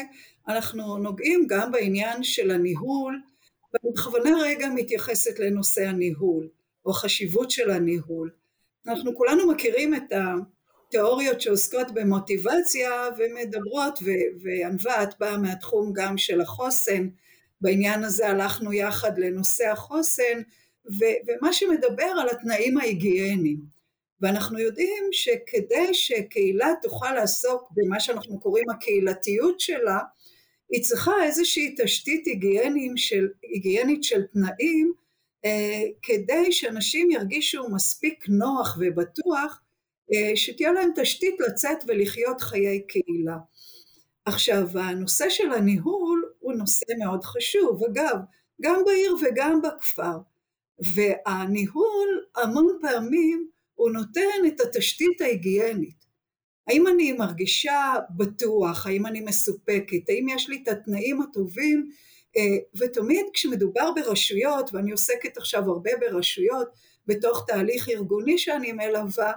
אנחנו 0.48 0.98
נוגעים 0.98 1.46
גם 1.48 1.72
בעניין 1.72 2.22
של 2.22 2.50
הניהול 2.50 3.20
ואני 3.72 3.92
בכוונה 3.94 4.30
רגע 4.42 4.68
מתייחסת 4.74 5.38
לנושא 5.38 5.88
הניהול, 5.88 6.48
או 6.86 6.92
חשיבות 6.92 7.50
של 7.50 7.70
הניהול. 7.70 8.30
אנחנו 8.88 9.16
כולנו 9.16 9.52
מכירים 9.52 9.94
את 9.94 10.12
התיאוריות 10.12 11.40
שעוסקות 11.40 11.90
במוטיבציה 11.94 12.90
ומדברות, 13.18 13.98
וענווה 14.42 15.02
את 15.02 15.18
באה 15.20 15.38
מהתחום 15.38 15.92
גם 15.92 16.18
של 16.18 16.40
החוסן, 16.40 17.08
בעניין 17.60 18.04
הזה 18.04 18.28
הלכנו 18.28 18.72
יחד 18.72 19.18
לנושא 19.18 19.68
החוסן, 19.68 20.42
ומה 20.86 21.52
שמדבר 21.52 22.12
על 22.20 22.28
התנאים 22.28 22.78
ההיגייניים. 22.78 23.71
ואנחנו 24.22 24.58
יודעים 24.58 25.04
שכדי 25.12 25.94
שקהילה 25.94 26.72
תוכל 26.82 27.12
לעסוק 27.14 27.68
במה 27.70 28.00
שאנחנו 28.00 28.40
קוראים 28.40 28.70
הקהילתיות 28.70 29.60
שלה, 29.60 29.98
היא 30.70 30.82
צריכה 30.82 31.12
איזושהי 31.24 31.74
תשתית 31.78 32.24
של, 32.96 33.28
היגיינית 33.42 34.04
של 34.04 34.22
תנאים 34.22 34.92
אה, 35.44 35.82
כדי 36.02 36.52
שאנשים 36.52 37.10
ירגישו 37.10 37.68
מספיק 37.68 38.24
נוח 38.28 38.78
ובטוח 38.80 39.60
אה, 40.14 40.36
שתהיה 40.36 40.72
להם 40.72 40.90
תשתית 40.96 41.34
לצאת 41.40 41.78
ולחיות 41.88 42.40
חיי 42.40 42.86
קהילה. 42.86 43.36
עכשיו 44.24 44.78
הנושא 44.78 45.28
של 45.28 45.52
הניהול 45.52 46.32
הוא 46.38 46.52
נושא 46.52 46.84
מאוד 46.98 47.24
חשוב, 47.24 47.84
אגב 47.84 48.16
גם 48.62 48.82
בעיר 48.86 49.16
וגם 49.22 49.62
בכפר, 49.62 50.18
והניהול 50.94 52.24
המון 52.36 52.78
פעמים 52.80 53.51
הוא 53.82 53.90
נותן 53.90 54.46
את 54.46 54.60
התשתית 54.60 55.20
ההיגיינית. 55.20 56.04
האם 56.68 56.86
אני 56.86 57.12
מרגישה 57.12 57.94
בטוח, 58.16 58.86
האם 58.86 59.06
אני 59.06 59.20
מסופקת, 59.20 60.08
האם 60.08 60.26
יש 60.28 60.48
לי 60.48 60.60
את 60.62 60.68
התנאים 60.68 61.22
הטובים, 61.22 61.90
אה, 62.36 62.42
ותמיד 62.78 63.26
כשמדובר 63.32 63.92
ברשויות, 63.94 64.70
ואני 64.74 64.90
עוסקת 64.90 65.36
עכשיו 65.36 65.62
הרבה 65.70 65.90
ברשויות, 66.00 66.68
בתוך 67.06 67.44
תהליך 67.46 67.88
ארגוני 67.88 68.38
שאני 68.38 68.72
מלווה, 68.72 69.32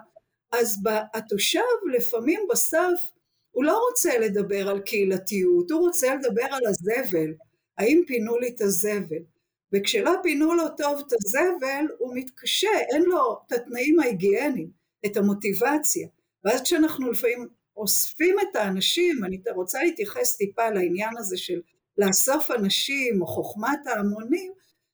אז 0.52 0.80
התושב 1.14 1.60
לפעמים 1.96 2.42
בסף 2.52 3.00
הוא 3.52 3.64
לא 3.64 3.82
רוצה 3.90 4.20
לדבר 4.20 4.70
על 4.70 4.80
קהילתיות, 4.80 5.72
הוא 5.72 5.80
רוצה 5.80 6.16
לדבר 6.16 6.46
על 6.52 6.62
הזבל, 6.68 7.34
האם 7.78 8.02
פינו 8.08 8.38
לי 8.38 8.48
את 8.48 8.62
הזבל. 8.62 9.24
וכשלא 9.74 10.12
פינו 10.24 10.54
לו 10.54 10.64
טוב 10.78 11.04
את 11.08 11.14
הזבל, 11.14 11.86
הוא 11.98 12.16
מתקשה, 12.16 12.80
אין 12.94 13.04
לו 13.04 13.38
את 13.48 13.52
התנאים 13.52 14.00
ההיגייניים, 14.00 14.70
את 15.06 15.18
המוטיבציה. 15.18 16.08
ואז 16.44 16.62
כשאנחנו 16.62 17.12
לפעמים 17.12 17.48
אוספים 17.78 18.36
את 18.40 18.56
האנשים, 18.56 19.24
אני 19.26 19.42
רוצה 19.56 19.84
להתייחס 19.84 20.38
טיפה 20.38 20.70
לעניין 20.70 21.18
הזה 21.18 21.38
של 21.38 21.62
לאסוף 21.98 22.52
אנשים 22.52 23.22
או 23.22 23.28
חוכמת 23.28 23.88
ההמונים, 23.88 24.52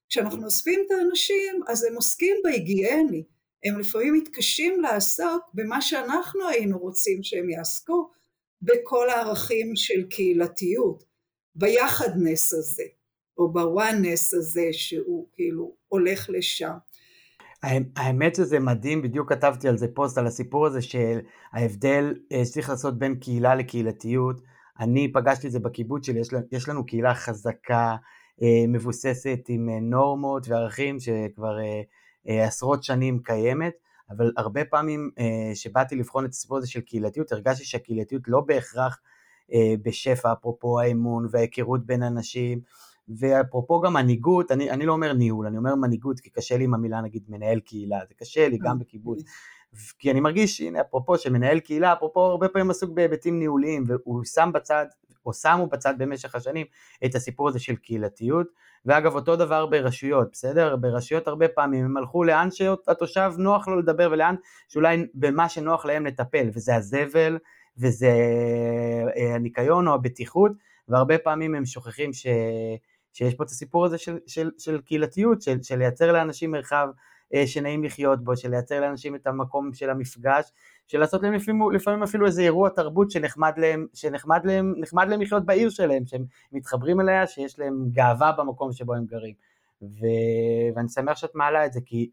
כשאנחנו 0.10 0.46
אוספים 0.46 0.80
את 0.86 0.92
האנשים 0.92 1.62
אז 1.68 1.84
הם 1.84 1.96
עוסקים 1.96 2.36
בהיגייני, 2.44 3.24
הם 3.66 3.80
לפעמים 3.80 4.14
מתקשים 4.14 4.82
לעסוק 4.82 5.44
במה 5.54 5.82
שאנחנו 5.82 6.48
היינו 6.50 6.78
רוצים 6.78 7.24
שהם 7.24 7.50
יעסקו, 7.50 8.10
בכל 8.62 9.10
הערכים 9.10 9.76
של 9.76 10.04
קהילתיות, 10.10 11.04
ביחדנס 11.56 12.54
הזה, 12.54 12.84
או 13.38 13.52
בוואנס 13.54 14.34
הזה 14.34 14.68
שהוא 14.72 15.28
כאילו 15.36 15.76
הולך 15.88 16.30
לשם. 16.30 16.74
האמת 17.96 18.36
שזה 18.36 18.60
מדהים, 18.60 19.02
בדיוק 19.02 19.30
כתבתי 19.30 19.68
על 19.68 19.78
זה 19.78 19.88
פוסט, 19.94 20.18
על 20.18 20.28
הסיפור 20.28 20.66
הזה 20.66 20.82
של 20.82 21.20
ההבדל 21.54 22.14
אה, 22.32 22.46
שצריך 22.46 22.70
לעשות 22.70 23.00
בין 23.00 23.16
קהילה 23.16 23.56
לקהילתיות. 23.56 24.42
אני 24.80 25.12
פגשתי 25.14 25.48
את 25.48 25.52
זה 25.52 25.60
בקיבוץ 25.60 26.06
שלי, 26.06 26.22
יש 26.52 26.70
לנו, 26.70 26.86
קהילה 26.86 27.16
חזקה, 27.16 27.96
אה, 28.42 28.68
מבוססת 28.68 29.40
עם 29.48 29.70
אה, 29.70 29.80
נורמות 29.80 30.48
וערכים 30.48 31.00
שכבר 31.00 31.58
עשרות 32.26 32.84
שנים 32.84 33.20
קיימת, 33.24 33.74
אבל 34.10 34.32
הרבה 34.38 34.66
פעמים 34.66 35.12
שבאתי 35.54 35.96
לבחון 35.96 36.26
את 36.26 36.30
הסיפור 36.30 36.58
הזה 36.58 36.68
של 36.68 36.82
קהילתיות, 36.82 37.32
הרגשתי 37.32 37.66
שהקהילתיות 37.66 38.22
לא 38.28 38.42
בהכרח 38.42 39.00
בשפע, 39.84 40.34
אפרופו 40.34 40.80
האמון 40.80 41.28
וההיכרות 41.32 41.86
בין 41.86 42.04
אנשים, 42.04 42.60
ואפרופו 43.10 43.82
גם 43.82 43.94
מנהיגות, 43.94 44.52
אני, 44.52 44.72
אני 44.72 44.86
לא 44.86 44.94
אומר 44.94 45.14
ניהול, 45.14 45.48
אני 45.48 45.58
אומר 45.58 45.76
מנהיגות, 45.76 46.20
כי 46.20 46.30
קשה 46.30 46.58
לי 46.58 46.64
עם 46.64 46.74
המילה 46.74 47.02
נגיד 47.02 47.24
מנהל 47.30 47.60
קהילה, 47.60 48.00
זה 48.08 48.14
קשה 48.14 48.50
לי 48.50 48.58
גם 48.58 48.80
בקיבוץ, 48.80 49.24
כי 50.00 50.12
אני 50.12 50.20
מרגיש, 50.20 50.62
הנה 50.62 50.82
אפרופו 50.82 51.18
שמנהל 51.18 51.60
קהילה, 51.60 51.94
אפרופו 51.94 52.20
הרבה 52.20 52.48
פעמים 52.50 52.70
עסוק 52.70 52.92
בהיבטים 52.92 53.40
ניהוליים, 53.40 53.84
והוא 53.88 54.24
שם 54.24 54.50
בצד, 54.54 54.86
או 55.26 55.34
שמו 55.34 55.68
בצד 55.68 55.94
במשך 55.98 56.36
השנים 56.36 56.66
את 57.06 57.16
הסיפור 57.16 57.50
הזה 57.50 57.60
של 57.60 57.76
קהילתיות, 57.76 58.48
ואגב 58.86 59.16
אותו 59.16 59.36
דבר 59.36 59.66
ברשויות, 59.66 60.30
בסדר? 60.32 60.76
ברשויות 60.76 61.28
הרבה 61.28 61.48
פעמים 61.48 61.86
הם 61.86 61.98
הלכו 61.98 62.24
לאן 62.24 62.52
שהתושב 62.52 63.32
נוח 63.38 63.68
לו 63.68 63.80
לדבר 63.80 64.10
ולאן 64.12 64.36
שאולי 64.68 65.06
במה 65.14 65.50
שנוח 65.50 65.86
להם 65.86 66.06
לטפל, 66.06 66.50
וזה 66.54 66.76
הזבל, 66.76 67.38
וזה 67.78 68.12
אה, 69.18 69.36
הניקיון 69.36 69.88
או 69.88 69.94
הבטיחות, 69.94 70.52
והרבה 70.88 71.18
פעמים 71.18 71.56
הם 71.56 71.66
שוכחים 71.66 72.14
ש... 72.14 72.28
שיש 73.14 73.34
פה 73.36 73.44
את 73.44 73.50
הסיפור 73.50 73.86
הזה 73.86 73.98
של, 73.98 74.18
של, 74.28 74.50
של 74.58 74.82
קהילתיות, 74.82 75.42
של, 75.42 75.64
של 75.64 75.78
לייצר 75.78 76.12
לאנשים 76.12 76.52
מרחב 76.52 76.88
אה, 77.34 77.48
שנעים 77.48 77.84
לחיות 77.84 78.24
בו, 78.24 78.38
של 78.38 78.50
לייצר 78.50 78.82
לאנשים 78.82 79.16
את 79.16 79.28
המקום 79.28 79.74
של 79.74 79.90
המפגש, 79.90 80.52
של 80.88 81.00
לעשות 81.00 81.24
להם 81.24 81.34
לפעמים, 81.34 81.72
לפעמים 81.72 82.04
אפילו 82.04 82.26
איזה 82.26 82.42
אירוע 82.42 82.70
תרבות 82.70 83.12
שנחמד 83.12 83.54
להם, 83.58 83.88
שנחמד 83.94 84.42
להם, 84.46 84.74
להם 84.96 85.22
לחיות 85.22 85.46
בעיר 85.46 85.70
שלהם, 85.70 86.06
שהם 86.06 86.26
מתחברים 86.52 87.02
אליה, 87.02 87.28
שיש 87.28 87.60
להם 87.60 87.86
גאווה 87.92 88.32
במקום 88.32 88.72
שבו 88.72 88.94
הם 88.94 89.06
גרים. 89.06 89.34
ו... 89.82 90.06
ואני 90.76 90.90
שמח 90.90 91.18
שאת 91.18 91.36
מעלה 91.36 91.66
את 91.66 91.74
זה, 91.74 91.80
כי 91.86 92.10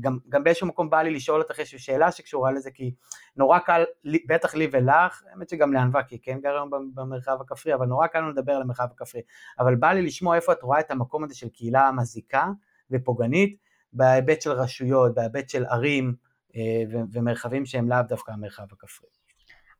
גם, 0.00 0.18
גם 0.28 0.44
באיזשהו 0.44 0.66
מקום 0.66 0.90
בא 0.90 1.02
לי 1.02 1.10
לשאול 1.10 1.40
אותך 1.40 1.58
איזושהי 1.58 1.78
שאלה 1.78 2.12
שקשורה 2.12 2.52
לזה, 2.52 2.70
כי 2.70 2.94
נורא 3.36 3.58
קל, 3.58 3.84
בטח 4.26 4.54
לי 4.54 4.68
ולך, 4.72 5.22
האמת 5.30 5.48
שגם 5.48 5.72
לענווה, 5.72 6.02
כי 6.02 6.18
כן 6.22 6.40
גר 6.40 6.54
היום 6.54 6.70
במרחב 6.94 7.36
הכפרי, 7.40 7.74
אבל 7.74 7.86
נורא 7.86 8.06
קל 8.06 8.18
לנו 8.18 8.30
לדבר 8.30 8.52
על 8.52 8.62
המרחב 8.62 8.88
הכפרי, 8.94 9.20
אבל 9.58 9.74
בא 9.74 9.92
לי 9.92 10.02
לשמוע 10.02 10.36
איפה 10.36 10.52
את 10.52 10.62
רואה 10.62 10.80
את 10.80 10.90
המקום 10.90 11.24
הזה 11.24 11.34
של 11.34 11.48
קהילה 11.48 11.90
מזיקה 11.92 12.46
ופוגענית, 12.90 13.56
בהיבט 13.92 14.42
של 14.42 14.52
רשויות, 14.52 15.14
בהיבט 15.14 15.48
של 15.48 15.64
ערים 15.64 16.14
אה, 16.56 16.82
ומרחבים 17.12 17.66
שהם 17.66 17.88
לאו 17.88 18.02
דווקא 18.08 18.32
המרחב 18.32 18.64
הכפרי. 18.72 19.08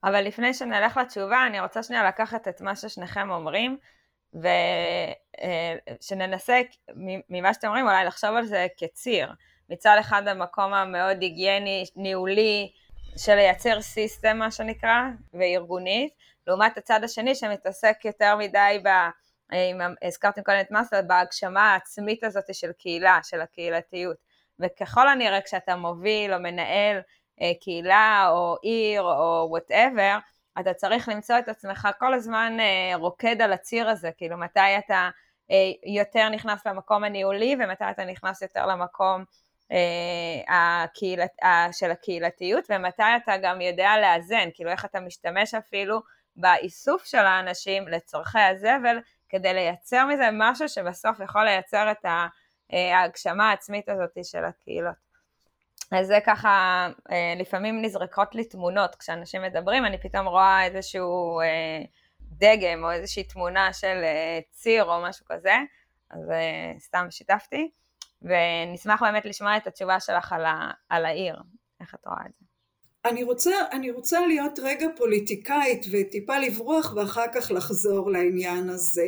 אבל 0.04 0.20
לפני 0.20 0.54
שנלך 0.54 0.96
לתשובה, 0.96 1.46
אני 1.46 1.60
רוצה 1.60 1.82
שנייה 1.82 2.04
לקחת 2.04 2.48
את 2.48 2.60
מה 2.60 2.76
ששניכם 2.76 3.30
אומרים, 3.30 3.76
ושננסה 6.00 6.52
אה, 6.54 6.62
ממה 7.28 7.54
שאתם 7.54 7.66
אומרים 7.66 7.86
אולי 7.86 8.04
לחשוב 8.04 8.30
על 8.36 8.44
זה 8.44 8.66
כציר. 8.76 9.32
מצד 9.70 9.96
אחד 10.00 10.29
המקום 10.29 10.74
המאוד 10.74 11.22
היגייני, 11.22 11.85
ניהולי, 11.96 12.72
של 13.16 13.35
לייצר 13.35 13.81
סיסטם 13.81 14.37
מה 14.37 14.50
שנקרא, 14.50 15.02
וארגונית, 15.35 16.12
לעומת 16.46 16.79
הצד 16.79 17.05
השני 17.05 17.35
שמתעסק 17.35 18.05
יותר 18.05 18.37
מדי 18.37 18.81
ב... 18.85 18.88
אם 19.52 19.81
הזכרתם 20.02 20.42
קודם 20.42 20.61
את 20.61 20.70
מאסלו, 20.70 21.02
בהגשמה 21.02 21.72
העצמית 21.72 22.24
הזאת 22.24 22.55
של 22.55 22.72
קהילה, 22.72 23.18
של 23.22 23.40
הקהילתיות. 23.40 24.16
וככל 24.61 25.09
הנראה 25.09 25.40
כשאתה 25.40 25.76
מוביל 25.76 26.35
או 26.35 26.38
מנהל 26.38 27.00
אה, 27.42 27.52
קהילה 27.61 28.29
או 28.31 28.57
עיר 28.62 29.02
או 29.02 29.46
whatever, 29.50 30.18
אתה 30.61 30.74
צריך 30.74 31.09
למצוא 31.09 31.38
את 31.38 31.48
עצמך 31.48 31.88
כל 31.98 32.14
הזמן 32.14 32.57
אה, 32.61 32.96
רוקד 32.96 33.42
על 33.42 33.52
הציר 33.52 33.88
הזה, 33.88 34.11
כאילו 34.16 34.37
מתי 34.37 34.79
אתה 34.79 35.11
אה, 35.50 35.92
יותר 35.94 36.29
נכנס 36.29 36.66
למקום 36.66 37.05
הניהולי 37.05 37.57
ומתי 37.61 37.85
אתה 37.90 38.05
נכנס 38.05 38.42
יותר 38.42 38.66
למקום 38.66 39.20
אה, 39.20 39.24
הקהילת, 40.48 41.31
של 41.72 41.90
הקהילתיות, 41.90 42.64
ומתי 42.70 43.02
אתה 43.24 43.37
גם 43.42 43.61
יודע 43.61 43.90
לאזן, 44.00 44.48
כאילו 44.55 44.70
איך 44.70 44.85
אתה 44.85 45.00
משתמש 45.00 45.55
אפילו 45.55 46.00
באיסוף 46.37 47.05
של 47.05 47.18
האנשים 47.18 47.88
לצורכי 47.88 48.40
הזבל, 48.40 48.98
כדי 49.29 49.55
לייצר 49.55 50.07
מזה 50.07 50.29
משהו 50.33 50.68
שבסוף 50.68 51.20
יכול 51.20 51.44
לייצר 51.44 51.90
את 51.90 52.05
אה, 52.05 52.98
ההגשמה 52.98 53.50
העצמית 53.50 53.88
הזאת 53.88 54.24
של 54.24 54.44
הקהילות. 54.44 55.07
אז 55.92 56.07
זה 56.07 56.18
ככה, 56.26 56.87
אה, 57.11 57.35
לפעמים 57.37 57.83
נזרקות 57.83 58.35
לי 58.35 58.44
תמונות 58.44 58.94
כשאנשים 58.94 59.42
מדברים, 59.42 59.85
אני 59.85 59.98
פתאום 59.98 60.26
רואה 60.26 60.64
איזשהו 60.64 61.40
דגם 62.20 62.85
או 62.85 62.90
איזושהי 62.90 63.24
תמונה 63.24 63.72
של 63.72 64.05
ציר 64.50 64.85
או 64.85 65.02
משהו 65.02 65.26
כזה, 65.29 65.55
אז 66.11 66.31
סתם 66.79 67.07
שיתפתי. 67.11 67.70
ונשמח 68.22 69.02
באמת 69.02 69.24
לשמוע 69.24 69.57
את 69.57 69.66
התשובה 69.66 70.00
שלך 70.00 70.33
על, 70.33 70.44
ה, 70.44 70.70
על 70.88 71.05
העיר, 71.05 71.37
איך 71.81 71.94
את 71.94 72.07
רואה 72.07 72.26
את 72.26 72.33
זה? 72.38 72.46
אני 73.05 73.22
רוצה, 73.22 73.50
אני 73.72 73.90
רוצה 73.90 74.26
להיות 74.26 74.59
רגע 74.62 74.87
פוליטיקאית 74.96 75.87
וטיפה 75.90 76.38
לברוח 76.38 76.92
ואחר 76.96 77.26
כך 77.35 77.50
לחזור 77.50 78.11
לעניין 78.11 78.70
הזה, 78.70 79.07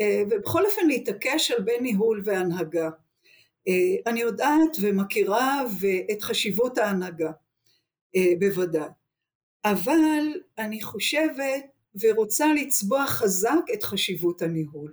אה, 0.00 0.22
ובכל 0.30 0.66
אופן 0.66 0.86
להתעקש 0.86 1.50
על 1.50 1.62
בין 1.62 1.82
ניהול 1.82 2.22
והנהגה. 2.24 2.90
אה, 3.68 3.96
אני 4.06 4.20
יודעת 4.20 4.76
ומכירה 4.80 5.62
את 6.12 6.22
חשיבות 6.22 6.78
ההנהגה, 6.78 7.30
אה, 8.16 8.32
בוודאי, 8.38 8.88
אבל 9.64 10.40
אני 10.58 10.82
חושבת 10.82 11.64
ורוצה 12.02 12.46
לצבוע 12.54 13.06
חזק 13.06 13.64
את 13.74 13.82
חשיבות 13.82 14.42
הניהול. 14.42 14.92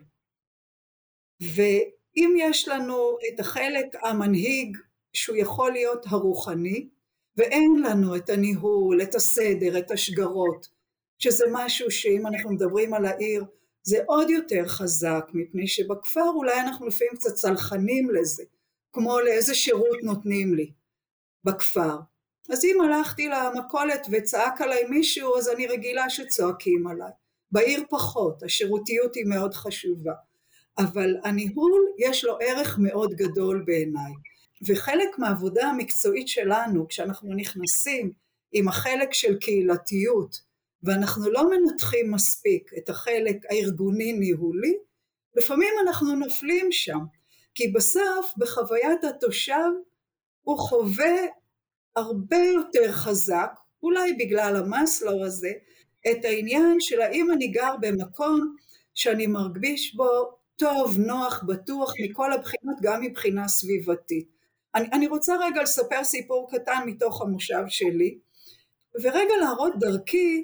אם 2.17 2.35
יש 2.37 2.67
לנו 2.67 3.17
את 3.27 3.39
החלק 3.39 3.85
המנהיג 4.03 4.77
שהוא 5.13 5.37
יכול 5.37 5.71
להיות 5.71 6.05
הרוחני, 6.07 6.89
ואין 7.37 7.75
לנו 7.85 8.15
את 8.15 8.29
הניהול, 8.29 9.01
את 9.01 9.15
הסדר, 9.15 9.77
את 9.77 9.91
השגרות, 9.91 10.67
שזה 11.19 11.45
משהו 11.51 11.91
שאם 11.91 12.27
אנחנו 12.27 12.51
מדברים 12.51 12.93
על 12.93 13.05
העיר 13.05 13.45
זה 13.83 13.97
עוד 14.05 14.29
יותר 14.29 14.67
חזק, 14.67 15.25
מפני 15.33 15.67
שבכפר 15.67 16.29
אולי 16.35 16.59
אנחנו 16.59 16.87
לפעמים 16.87 17.13
קצת 17.15 17.33
צלחנים 17.33 18.09
לזה, 18.09 18.43
כמו 18.93 19.19
לאיזה 19.19 19.55
שירות 19.55 20.03
נותנים 20.03 20.53
לי 20.53 20.71
בכפר. 21.43 21.97
אז 22.49 22.65
אם 22.65 22.81
הלכתי 22.81 23.27
למכולת 23.27 24.07
וצעק 24.11 24.61
עליי 24.61 24.83
מישהו, 24.89 25.37
אז 25.37 25.49
אני 25.49 25.67
רגילה 25.67 26.09
שצועקים 26.09 26.87
עליי. 26.87 27.11
בעיר 27.51 27.83
פחות, 27.89 28.43
השירותיות 28.43 29.15
היא 29.15 29.25
מאוד 29.25 29.53
חשובה. 29.53 30.13
אבל 30.77 31.15
הניהול 31.23 31.81
יש 31.99 32.23
לו 32.25 32.37
ערך 32.41 32.79
מאוד 32.79 33.13
גדול 33.13 33.63
בעיניי. 33.65 34.13
וחלק 34.67 35.19
מהעבודה 35.19 35.67
המקצועית 35.67 36.27
שלנו, 36.27 36.87
כשאנחנו 36.87 37.33
נכנסים 37.35 38.11
עם 38.51 38.67
החלק 38.67 39.13
של 39.13 39.37
קהילתיות, 39.37 40.41
ואנחנו 40.83 41.31
לא 41.31 41.49
מנתחים 41.49 42.11
מספיק 42.11 42.71
את 42.77 42.89
החלק 42.89 43.37
הארגוני-ניהולי, 43.49 44.73
לפעמים 45.35 45.73
אנחנו 45.87 46.15
נופלים 46.15 46.71
שם. 46.71 46.99
כי 47.55 47.67
בסוף 47.67 48.33
בחוויית 48.37 49.03
התושב 49.03 49.69
הוא 50.41 50.57
חווה 50.57 51.15
הרבה 51.95 52.37
יותר 52.37 52.91
חזק, 52.91 53.51
אולי 53.83 54.13
בגלל 54.13 54.55
המאסלו 54.55 55.25
הזה, 55.25 55.51
את 56.11 56.25
העניין 56.25 56.79
של 56.79 57.01
האם 57.01 57.31
אני 57.31 57.47
גר 57.47 57.75
במקום 57.81 58.55
שאני 58.93 59.27
מרגיש 59.27 59.95
בו 59.95 60.37
טוב, 60.55 60.99
נוח, 60.99 61.43
בטוח, 61.47 61.93
מכל 62.03 62.33
הבחינות, 62.33 62.75
גם 62.81 63.01
מבחינה 63.01 63.47
סביבתית. 63.47 64.27
אני, 64.75 64.87
אני 64.93 65.07
רוצה 65.07 65.35
רגע 65.39 65.61
לספר 65.61 66.03
סיפור 66.03 66.49
קטן 66.51 66.83
מתוך 66.85 67.21
המושב 67.21 67.63
שלי, 67.67 68.19
ורגע 69.03 69.33
להראות 69.41 69.73
דרכי 69.79 70.43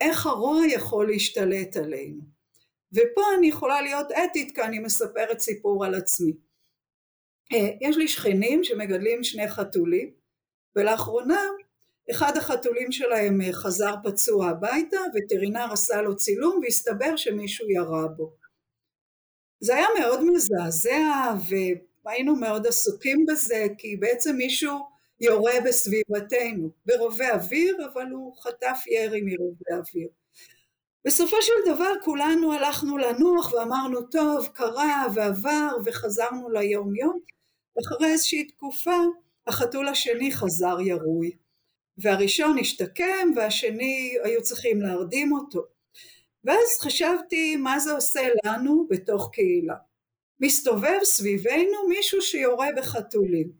איך 0.00 0.26
הרוע 0.26 0.66
יכול 0.66 1.06
להשתלט 1.06 1.76
עלינו. 1.76 2.22
ופה 2.92 3.22
אני 3.38 3.48
יכולה 3.48 3.82
להיות 3.82 4.06
אתית 4.12 4.54
כי 4.54 4.62
אני 4.62 4.78
מספרת 4.78 5.40
סיפור 5.40 5.84
על 5.84 5.94
עצמי. 5.94 6.32
אה, 7.52 7.68
יש 7.80 7.96
לי 7.96 8.08
שכנים 8.08 8.64
שמגדלים 8.64 9.24
שני 9.24 9.48
חתולים, 9.48 10.10
ולאחרונה 10.76 11.40
אחד 12.10 12.36
החתולים 12.36 12.92
שלהם 12.92 13.40
אה, 13.40 13.52
חזר 13.52 13.94
פצוע 14.04 14.48
הביתה, 14.48 14.96
וטרינר 15.14 15.72
עשה 15.72 16.02
לו 16.02 16.16
צילום 16.16 16.60
והסתבר 16.62 17.16
שמישהו 17.16 17.70
ירה 17.70 18.08
בו. 18.16 18.45
זה 19.60 19.74
היה 19.74 19.86
מאוד 20.00 20.24
מזעזע 20.24 21.34
והיינו 22.04 22.36
מאוד 22.36 22.66
עסוקים 22.66 23.26
בזה 23.26 23.66
כי 23.78 23.96
בעצם 23.96 24.36
מישהו 24.36 24.78
יורה 25.20 25.52
בסביבתנו, 25.64 26.70
ברובה 26.86 27.34
אוויר 27.34 27.76
אבל 27.92 28.10
הוא 28.10 28.36
חטף 28.36 28.78
ירי 28.86 29.20
מרובה 29.24 29.76
אוויר. 29.78 30.08
בסופו 31.04 31.36
של 31.42 31.72
דבר 31.72 31.92
כולנו 32.04 32.52
הלכנו 32.52 32.98
לנוח 32.98 33.52
ואמרנו 33.52 34.02
טוב 34.02 34.48
קרה 34.52 35.06
ועבר 35.14 35.68
וחזרנו 35.84 36.50
ליום 36.50 36.96
יום 36.96 37.18
ואחרי 37.76 38.12
איזושהי 38.12 38.44
תקופה 38.44 39.00
החתול 39.46 39.88
השני 39.88 40.32
חזר 40.32 40.80
ירוי. 40.80 41.30
והראשון 41.98 42.58
השתקם 42.58 43.28
והשני 43.36 44.16
היו 44.24 44.42
צריכים 44.42 44.82
להרדים 44.82 45.32
אותו 45.32 45.75
ואז 46.46 46.78
חשבתי 46.82 47.56
מה 47.56 47.78
זה 47.78 47.92
עושה 47.92 48.28
לנו 48.44 48.86
בתוך 48.90 49.30
קהילה. 49.32 49.74
מסתובב 50.40 50.98
סביבנו 51.02 51.88
מישהו 51.88 52.22
שיורה 52.22 52.66
בחתולים. 52.76 53.52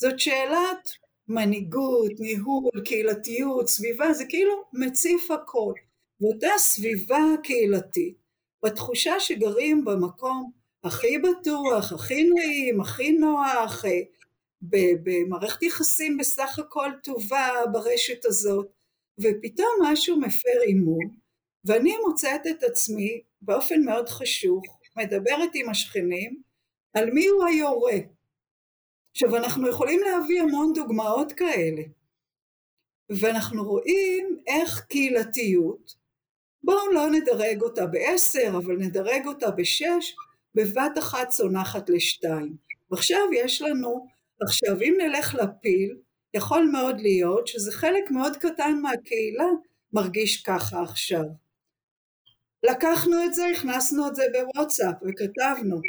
זאת 0.00 0.18
שאלת 0.18 0.88
מנהיגות, 1.28 2.12
ניהול, 2.18 2.84
קהילתיות, 2.84 3.68
סביבה, 3.68 4.12
זה 4.12 4.24
כאילו 4.28 4.64
מציף 4.72 5.30
הכל. 5.30 5.72
ואותה 6.20 6.50
סביבה 6.58 7.24
קהילתית, 7.42 8.16
בתחושה 8.64 9.20
שגרים 9.20 9.84
במקום 9.84 10.52
הכי 10.84 11.18
בטוח, 11.18 11.92
הכי 11.92 12.24
נעים, 12.24 12.80
הכי 12.80 13.12
נוח, 13.12 13.84
אה, 13.84 14.00
במערכת 15.02 15.62
יחסים 15.62 16.16
בסך 16.16 16.58
הכל 16.58 16.90
טובה 17.02 17.48
ברשת 17.72 18.24
הזאת, 18.24 18.77
ופתאום 19.22 19.70
משהו 19.82 20.20
מפר 20.20 20.60
אימון, 20.66 21.16
ואני 21.64 21.96
מוצאת 22.06 22.46
את 22.50 22.62
עצמי 22.62 23.22
באופן 23.42 23.82
מאוד 23.84 24.08
חשוך, 24.08 24.64
מדברת 24.96 25.50
עם 25.54 25.70
השכנים, 25.70 26.42
על 26.94 27.10
מי 27.10 27.26
הוא 27.26 27.44
היורה. 27.44 27.98
עכשיו 29.10 29.36
אנחנו 29.36 29.68
יכולים 29.68 30.00
להביא 30.00 30.42
המון 30.42 30.72
דוגמאות 30.72 31.32
כאלה, 31.32 31.82
ואנחנו 33.10 33.64
רואים 33.64 34.38
איך 34.46 34.80
קהילתיות, 34.88 35.94
בואו 36.62 36.92
לא 36.92 37.10
נדרג 37.10 37.62
אותה 37.62 37.86
בעשר, 37.86 38.52
אבל 38.56 38.76
נדרג 38.76 39.26
אותה 39.26 39.50
בשש, 39.50 40.14
בבת 40.54 40.98
אחת 40.98 41.28
צונחת 41.28 41.90
לשתיים. 41.90 42.56
ועכשיו 42.90 43.32
יש 43.32 43.62
לנו, 43.62 44.06
עכשיו 44.40 44.82
אם 44.82 44.94
נלך 44.98 45.34
לפיל, 45.34 45.96
יכול 46.34 46.68
מאוד 46.72 47.00
להיות 47.00 47.46
שזה 47.46 47.72
חלק 47.72 48.10
מאוד 48.10 48.36
קטן 48.36 48.78
מהקהילה 48.82 49.48
מרגיש 49.92 50.42
ככה 50.42 50.82
עכשיו. 50.82 51.24
לקחנו 52.62 53.24
את 53.24 53.34
זה, 53.34 53.46
הכנסנו 53.56 54.08
את 54.08 54.14
זה 54.14 54.22
בוואטסאפ 54.32 54.94
וכתבנו 55.02 55.80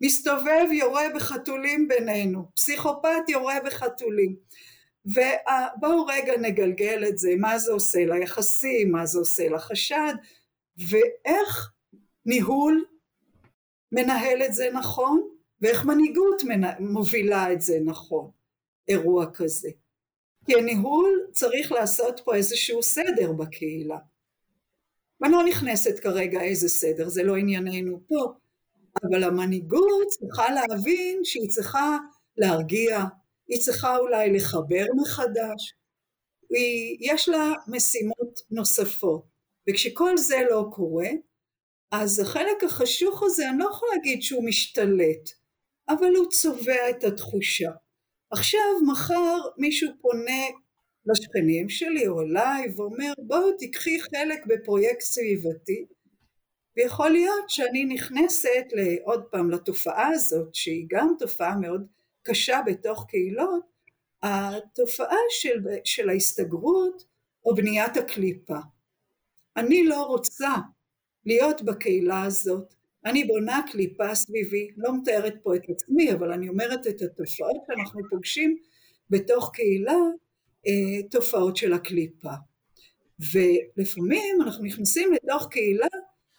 מסתובב 0.00 0.66
יורה 0.72 1.04
בחתולים 1.14 1.88
בינינו, 1.88 2.44
פסיכופת 2.54 3.28
יורה 3.28 3.54
בחתולים 3.66 4.36
ובואו 5.06 6.06
רגע 6.06 6.32
נגלגל 6.40 7.04
את 7.08 7.18
זה, 7.18 7.30
מה 7.38 7.58
זה 7.58 7.72
עושה 7.72 7.98
ליחסים, 7.98 8.92
מה 8.92 9.06
זה 9.06 9.18
עושה 9.18 9.48
לחשד 9.48 10.14
ואיך 10.78 11.72
ניהול 12.26 12.84
מנהל 13.92 14.42
את 14.42 14.52
זה 14.52 14.68
נכון 14.72 15.28
ואיך 15.60 15.84
מנהיגות 15.84 16.42
מובילה 16.80 17.52
את 17.52 17.60
זה 17.60 17.78
נכון. 17.84 18.30
אירוע 18.88 19.26
כזה. 19.34 19.68
כי 20.46 20.54
הניהול 20.54 21.26
צריך 21.32 21.72
לעשות 21.72 22.20
פה 22.24 22.34
איזשהו 22.34 22.82
סדר 22.82 23.32
בקהילה. 23.32 23.98
ואני 25.20 25.32
לא 25.32 25.44
נכנסת 25.44 25.98
כרגע 25.98 26.40
איזה 26.40 26.68
סדר, 26.68 27.08
זה 27.08 27.22
לא 27.22 27.36
ענייננו 27.36 28.00
פה, 28.08 28.32
אבל 29.02 29.24
המנהיגות 29.24 30.08
צריכה 30.08 30.44
להבין 30.50 31.20
שהיא 31.24 31.50
צריכה 31.50 31.98
להרגיע, 32.36 33.00
היא 33.48 33.60
צריכה 33.60 33.96
אולי 33.96 34.32
לחבר 34.32 34.84
מחדש, 35.02 35.74
היא, 36.50 36.96
יש 37.00 37.28
לה 37.28 37.52
משימות 37.68 38.40
נוספות, 38.50 39.24
וכשכל 39.70 40.16
זה 40.16 40.36
לא 40.50 40.66
קורה, 40.72 41.08
אז 41.90 42.18
החלק 42.18 42.64
החשוך 42.64 43.22
הזה, 43.22 43.50
אני 43.50 43.58
לא 43.58 43.68
יכולה 43.70 43.92
להגיד 43.96 44.22
שהוא 44.22 44.44
משתלט, 44.44 45.30
אבל 45.88 46.16
הוא 46.16 46.30
צובע 46.30 46.90
את 46.90 47.04
התחושה. 47.04 47.70
עכשיו 48.30 48.80
מחר 48.86 49.38
מישהו 49.58 49.90
פונה 50.00 50.42
לשכנים 51.06 51.68
שלי 51.68 52.08
או 52.08 52.20
אליי 52.20 52.68
ואומר 52.76 53.12
בואו 53.18 53.52
תיקחי 53.52 54.00
חלק 54.00 54.46
בפרויקט 54.46 55.00
סביבתי. 55.00 55.86
ויכול 56.76 57.10
להיות 57.10 57.50
שאני 57.50 57.84
נכנסת 57.84 58.66
עוד 59.04 59.24
פעם 59.30 59.50
לתופעה 59.50 60.08
הזאת 60.08 60.54
שהיא 60.54 60.86
גם 60.90 61.14
תופעה 61.18 61.56
מאוד 61.56 61.86
קשה 62.22 62.60
בתוך 62.66 63.04
קהילות 63.08 63.64
התופעה 64.22 65.16
של, 65.30 65.58
של 65.84 66.08
ההסתגרות 66.08 67.04
או 67.44 67.54
בניית 67.54 67.96
הקליפה. 67.96 68.58
אני 69.56 69.84
לא 69.84 70.02
רוצה 70.02 70.50
להיות 71.24 71.62
בקהילה 71.62 72.22
הזאת 72.22 72.74
אני 73.06 73.24
בונה 73.24 73.60
קליפה 73.72 74.14
סביבי, 74.14 74.68
לא 74.76 74.96
מתארת 74.96 75.34
פה 75.42 75.56
את 75.56 75.62
עצמי, 75.68 76.12
אבל 76.12 76.32
אני 76.32 76.48
אומרת 76.48 76.86
את 76.86 77.02
התופעות 77.02 77.56
שאנחנו 77.66 78.00
פוגשים 78.10 78.56
בתוך 79.10 79.50
קהילה, 79.54 79.98
אה, 80.66 81.08
תופעות 81.10 81.56
של 81.56 81.72
הקליפה. 81.72 82.32
ולפעמים 83.32 84.42
אנחנו 84.42 84.64
נכנסים 84.64 85.12
לתוך 85.12 85.48
קהילה 85.50 85.86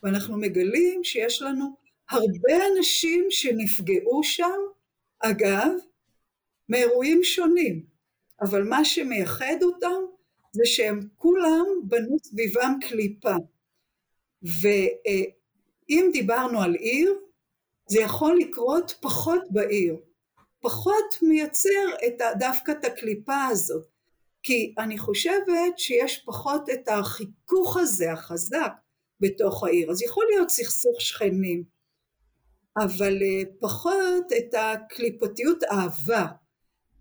ואנחנו 0.03 0.37
מגלים 0.37 1.03
שיש 1.03 1.41
לנו 1.41 1.75
הרבה 2.09 2.67
אנשים 2.77 3.25
שנפגעו 3.29 4.23
שם, 4.23 4.59
אגב, 5.19 5.69
מאירועים 6.69 7.23
שונים, 7.23 7.85
אבל 8.41 8.63
מה 8.63 8.85
שמייחד 8.85 9.63
אותם 9.63 10.01
זה 10.51 10.65
שהם 10.65 10.99
כולם 11.15 11.65
בנו 11.83 12.17
סביבם 12.23 12.73
קליפה. 12.81 13.35
ו... 14.43 14.67
אם 15.89 16.09
דיברנו 16.13 16.61
על 16.61 16.73
עיר, 16.73 17.13
זה 17.87 17.99
יכול 17.99 18.37
לקרות 18.37 18.93
פחות 19.01 19.41
בעיר, 19.49 19.97
פחות 20.61 21.15
מייצר 21.21 21.95
את, 22.07 22.21
דווקא 22.39 22.71
את 22.71 22.85
הקליפה 22.85 23.45
הזאת, 23.45 23.85
כי 24.43 24.73
אני 24.77 24.97
חושבת 24.97 25.77
שיש 25.77 26.23
פחות 26.25 26.69
את 26.69 26.87
החיכוך 26.87 27.77
הזה 27.77 28.11
החזק 28.11 28.71
בתוך 29.19 29.63
העיר, 29.63 29.91
אז 29.91 30.01
יכול 30.01 30.25
להיות 30.29 30.49
סכסוך 30.49 31.01
שכנים, 31.01 31.63
אבל 32.77 33.23
אה, 33.23 33.41
פחות 33.59 34.25
את 34.37 34.53
הקליפתיות 34.57 35.63
אהבה. 35.63 36.25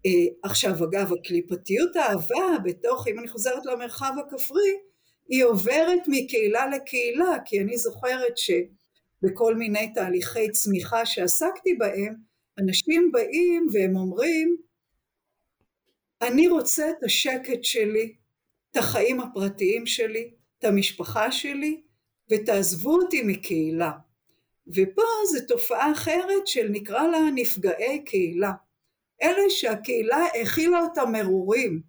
אה, 0.06 0.10
עכשיו 0.42 0.84
אגב 0.84 1.12
הקליפתיות 1.12 1.96
האהבה 1.96 2.58
בתוך, 2.64 3.08
אם 3.08 3.18
אני 3.18 3.28
חוזרת 3.28 3.66
למרחב 3.66 4.12
הכפרי, 4.20 4.72
היא 5.28 5.44
עוברת 5.44 6.00
מקהילה 6.06 6.66
לקהילה, 6.66 7.36
כי 7.44 7.60
אני 7.60 7.78
זוכרת 7.78 8.38
שבכל 9.20 9.54
מיני 9.54 9.92
תהליכי 9.94 10.50
צמיחה 10.50 11.06
שעסקתי 11.06 11.74
בהם, 11.74 12.14
אנשים 12.58 13.12
באים 13.12 13.66
והם 13.72 13.96
אומרים, 13.96 14.56
אני 16.22 16.48
רוצה 16.48 16.90
את 16.90 17.04
השקט 17.04 17.64
שלי, 17.64 18.14
את 18.70 18.76
החיים 18.76 19.20
הפרטיים 19.20 19.86
שלי, 19.86 20.30
את 20.58 20.64
המשפחה 20.64 21.32
שלי, 21.32 21.82
ותעזבו 22.30 22.96
אותי 22.96 23.22
מקהילה. 23.22 23.90
ופה 24.68 25.02
זו 25.32 25.38
תופעה 25.48 25.92
אחרת 25.92 26.46
של 26.46 26.68
נקרא 26.70 27.06
לה 27.06 27.18
נפגעי 27.34 28.04
קהילה. 28.04 28.52
אלה 29.22 29.50
שהקהילה 29.50 30.24
הכילה 30.42 30.80
אותם 30.80 31.12
מרורים, 31.12 31.80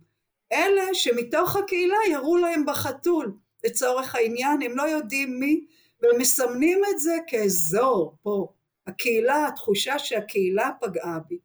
אלה 0.54 0.94
שמתוך 0.94 1.56
הקהילה 1.56 1.98
ירו 2.12 2.38
להם 2.38 2.66
בחתול, 2.66 3.38
לצורך 3.66 4.16
העניין 4.16 4.62
הם 4.62 4.78
לא 4.78 4.84
יודעים 4.84 5.40
מי, 5.40 5.66
והם 6.02 6.22
מסמנים 6.22 6.82
את 6.92 7.00
זה 7.00 7.18
כאזור 7.28 8.18
פה, 8.22 8.48
הקהילה, 8.88 9.48
התחושה 9.48 10.00
שהקהילה 10.00 10.70
פגעה 10.82 11.20
בי, 11.28 11.38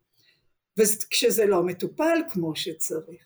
וכשזה 0.78 1.46
לא 1.46 1.62
מטופל 1.62 2.18
כמו 2.30 2.56
שצריך. 2.56 3.24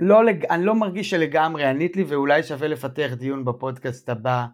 לא, 0.00 0.20
אני 0.50 0.64
לא 0.64 0.74
מרגיש 0.74 1.10
שלגמרי 1.10 1.64
ענית 1.64 1.96
לי, 1.96 2.02
ואולי 2.02 2.42
שווה 2.42 2.68
לפתח 2.68 3.10
דיון 3.16 3.44
בפודקאסט 3.44 4.08
הבא 4.08 4.46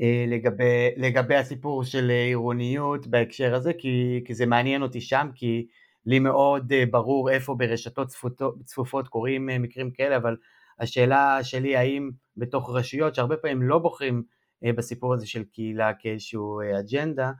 אה, 0.00 0.24
לגבי, 0.28 0.90
לגבי 0.96 1.34
הסיפור 1.34 1.84
של 1.84 2.10
עירוניות 2.10 3.06
בהקשר 3.06 3.54
הזה, 3.54 3.72
כי, 3.72 4.22
כי 4.24 4.34
זה 4.34 4.46
מעניין 4.46 4.82
אותי 4.82 5.00
שם, 5.00 5.28
כי 5.34 5.66
לי 6.06 6.18
מאוד 6.18 6.72
אה, 6.72 6.84
ברור 6.90 7.30
איפה 7.30 7.54
ברשתות 7.54 8.08
צפופות, 8.08 8.64
צפופות 8.64 9.08
קורים 9.08 9.50
אה, 9.50 9.58
מקרים 9.58 9.90
כאלה, 9.90 10.16
אבל 10.16 10.36
השאלה 10.78 11.38
שלי 11.42 11.76
האם 11.76 12.10
בתוך 12.36 12.70
רשויות 12.74 13.14
שהרבה 13.14 13.36
פעמים 13.36 13.62
לא 13.62 13.78
בוחרים 13.78 14.22
בסיפור 14.72 15.14
הזה 15.14 15.26
של 15.26 15.44
קהילה 15.44 15.92
כאיזשהו 15.98 16.60
אג'נדה, 16.80 17.30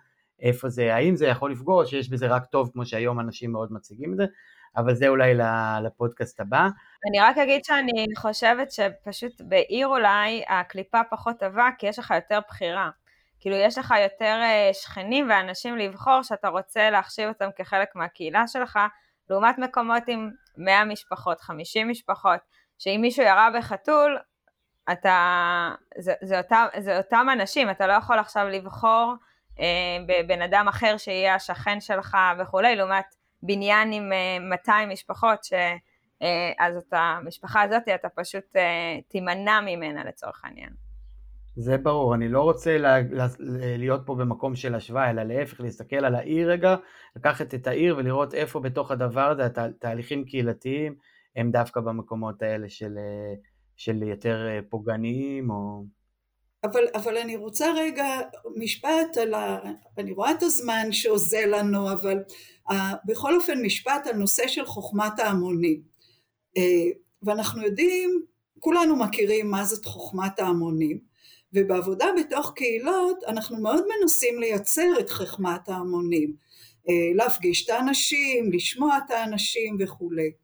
איפה 0.40 0.68
זה, 0.68 0.94
האם 0.94 1.16
זה 1.16 1.26
יכול 1.26 1.52
לפגוע 1.52 1.82
או 1.82 1.86
שיש 1.86 2.08
בזה 2.08 2.26
רק 2.26 2.44
טוב 2.44 2.70
כמו 2.72 2.86
שהיום 2.86 3.20
אנשים 3.20 3.52
מאוד 3.52 3.72
מציגים 3.72 4.12
את 4.12 4.16
זה, 4.16 4.24
אבל 4.76 4.94
זה 4.94 5.08
אולי 5.08 5.34
לפודקאסט 5.82 6.40
הבא. 6.40 6.68
אני 7.08 7.20
רק 7.20 7.38
אגיד 7.38 7.64
שאני 7.64 8.04
חושבת 8.16 8.70
שפשוט 8.70 9.40
בעיר 9.40 9.86
אולי 9.86 10.42
הקליפה 10.48 11.00
פחות 11.10 11.38
טובה, 11.38 11.68
כי 11.78 11.86
יש 11.86 11.98
לך 11.98 12.10
יותר 12.10 12.38
בחירה. 12.48 12.90
כאילו 13.40 13.56
יש 13.56 13.78
לך 13.78 13.94
יותר 14.02 14.40
אה, 14.42 14.70
שכנים 14.72 15.30
ואנשים 15.30 15.76
לבחור 15.76 16.22
שאתה 16.22 16.48
רוצה 16.48 16.90
להחשיב 16.90 17.28
אותם 17.28 17.48
כחלק 17.56 17.88
מהקהילה 17.94 18.46
שלך, 18.46 18.78
לעומת 19.30 19.58
מקומות 19.58 20.02
עם 20.08 20.30
100 20.56 20.84
משפחות, 20.84 21.40
50 21.40 21.88
משפחות, 21.88 22.40
שאם 22.78 22.98
מישהו 23.00 23.22
ירה 23.22 23.48
בחתול, 23.56 24.18
אתה, 24.92 25.70
זה, 25.98 26.12
זה, 26.22 26.38
אותם, 26.38 26.66
זה 26.78 26.98
אותם 26.98 27.26
אנשים, 27.32 27.70
אתה 27.70 27.86
לא 27.86 27.92
יכול 27.92 28.18
עכשיו 28.18 28.48
לבחור 28.48 29.14
אה, 29.60 29.66
בבן 30.08 30.42
אדם 30.42 30.68
אחר 30.68 30.96
שיהיה 30.96 31.34
השכן 31.34 31.80
שלך 31.80 32.16
וכולי, 32.38 32.76
לעומת 32.76 33.04
בניין 33.46 33.92
עם 33.92 34.10
200 34.50 34.88
אה, 34.88 34.92
משפחות, 34.92 35.44
שאז 35.44 36.76
אה, 36.76 36.78
את 36.88 36.92
המשפחה 36.92 37.62
הזאת 37.62 37.82
אתה 37.94 38.08
פשוט 38.08 38.56
אה, 38.56 38.98
תימנע 39.08 39.60
ממנה 39.60 40.04
לצורך 40.04 40.44
העניין. 40.44 40.70
זה 41.56 41.78
ברור, 41.78 42.14
אני 42.14 42.28
לא 42.28 42.42
רוצה 42.42 42.78
לה, 42.78 43.00
לה, 43.10 43.26
להיות 43.78 44.00
פה 44.06 44.14
במקום 44.14 44.54
של 44.54 44.74
השוואה, 44.74 45.10
אלא 45.10 45.22
להפך, 45.22 45.60
להסתכל 45.60 46.04
על 46.04 46.14
העיר 46.14 46.50
רגע, 46.50 46.76
לקחת 47.16 47.54
את 47.54 47.66
העיר 47.66 47.96
ולראות 47.96 48.34
איפה 48.34 48.60
בתוך 48.60 48.90
הדבר 48.90 49.30
הזה 49.30 49.46
התהליכים 49.56 50.24
קהילתיים 50.24 50.94
הם 51.36 51.50
דווקא 51.50 51.80
במקומות 51.80 52.42
האלה 52.42 52.68
של, 52.68 52.98
של 53.76 54.02
יותר 54.02 54.46
פוגעניים 54.70 55.50
או... 55.50 55.84
אבל, 56.64 56.84
אבל 56.94 57.16
אני 57.16 57.36
רוצה 57.36 57.72
רגע 57.76 58.06
משפט 58.56 59.16
על 59.22 59.34
ה... 59.34 59.58
אני 59.98 60.12
רואה 60.12 60.30
את 60.30 60.42
הזמן 60.42 60.92
שאוזל 60.92 61.46
לנו, 61.46 61.92
אבל 61.92 62.22
uh, 62.70 62.74
בכל 63.04 63.36
אופן 63.36 63.62
משפט 63.62 64.06
על 64.06 64.16
נושא 64.16 64.48
של 64.48 64.66
חוכמת 64.66 65.18
ההמונים. 65.18 65.82
Uh, 66.58 66.60
ואנחנו 67.22 67.62
יודעים, 67.62 68.22
כולנו 68.58 68.96
מכירים 68.96 69.50
מה 69.50 69.64
זאת 69.64 69.84
חוכמת 69.84 70.38
ההמונים, 70.38 70.98
ובעבודה 71.52 72.06
בתוך 72.20 72.52
קהילות 72.56 73.24
אנחנו 73.26 73.60
מאוד 73.60 73.84
מנסים 74.00 74.40
לייצר 74.40 75.00
את 75.00 75.10
חוכמת 75.10 75.68
ההמונים, 75.68 76.34
uh, 76.88 76.92
להפגיש 77.14 77.64
את 77.64 77.70
האנשים, 77.70 78.52
לשמוע 78.52 78.98
את 78.98 79.10
האנשים 79.10 79.76
וכולי. 79.80 80.43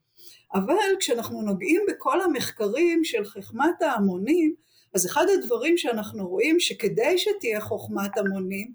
אבל 0.53 0.95
כשאנחנו 0.99 1.41
נוגעים 1.41 1.81
בכל 1.87 2.21
המחקרים 2.21 3.03
של 3.03 3.25
חוכמת 3.25 3.81
ההמונים, 3.81 4.55
אז 4.93 5.05
אחד 5.05 5.25
הדברים 5.33 5.77
שאנחנו 5.77 6.27
רואים 6.27 6.59
שכדי 6.59 7.17
שתהיה 7.17 7.61
חוכמת 7.61 8.17
המונים, 8.17 8.73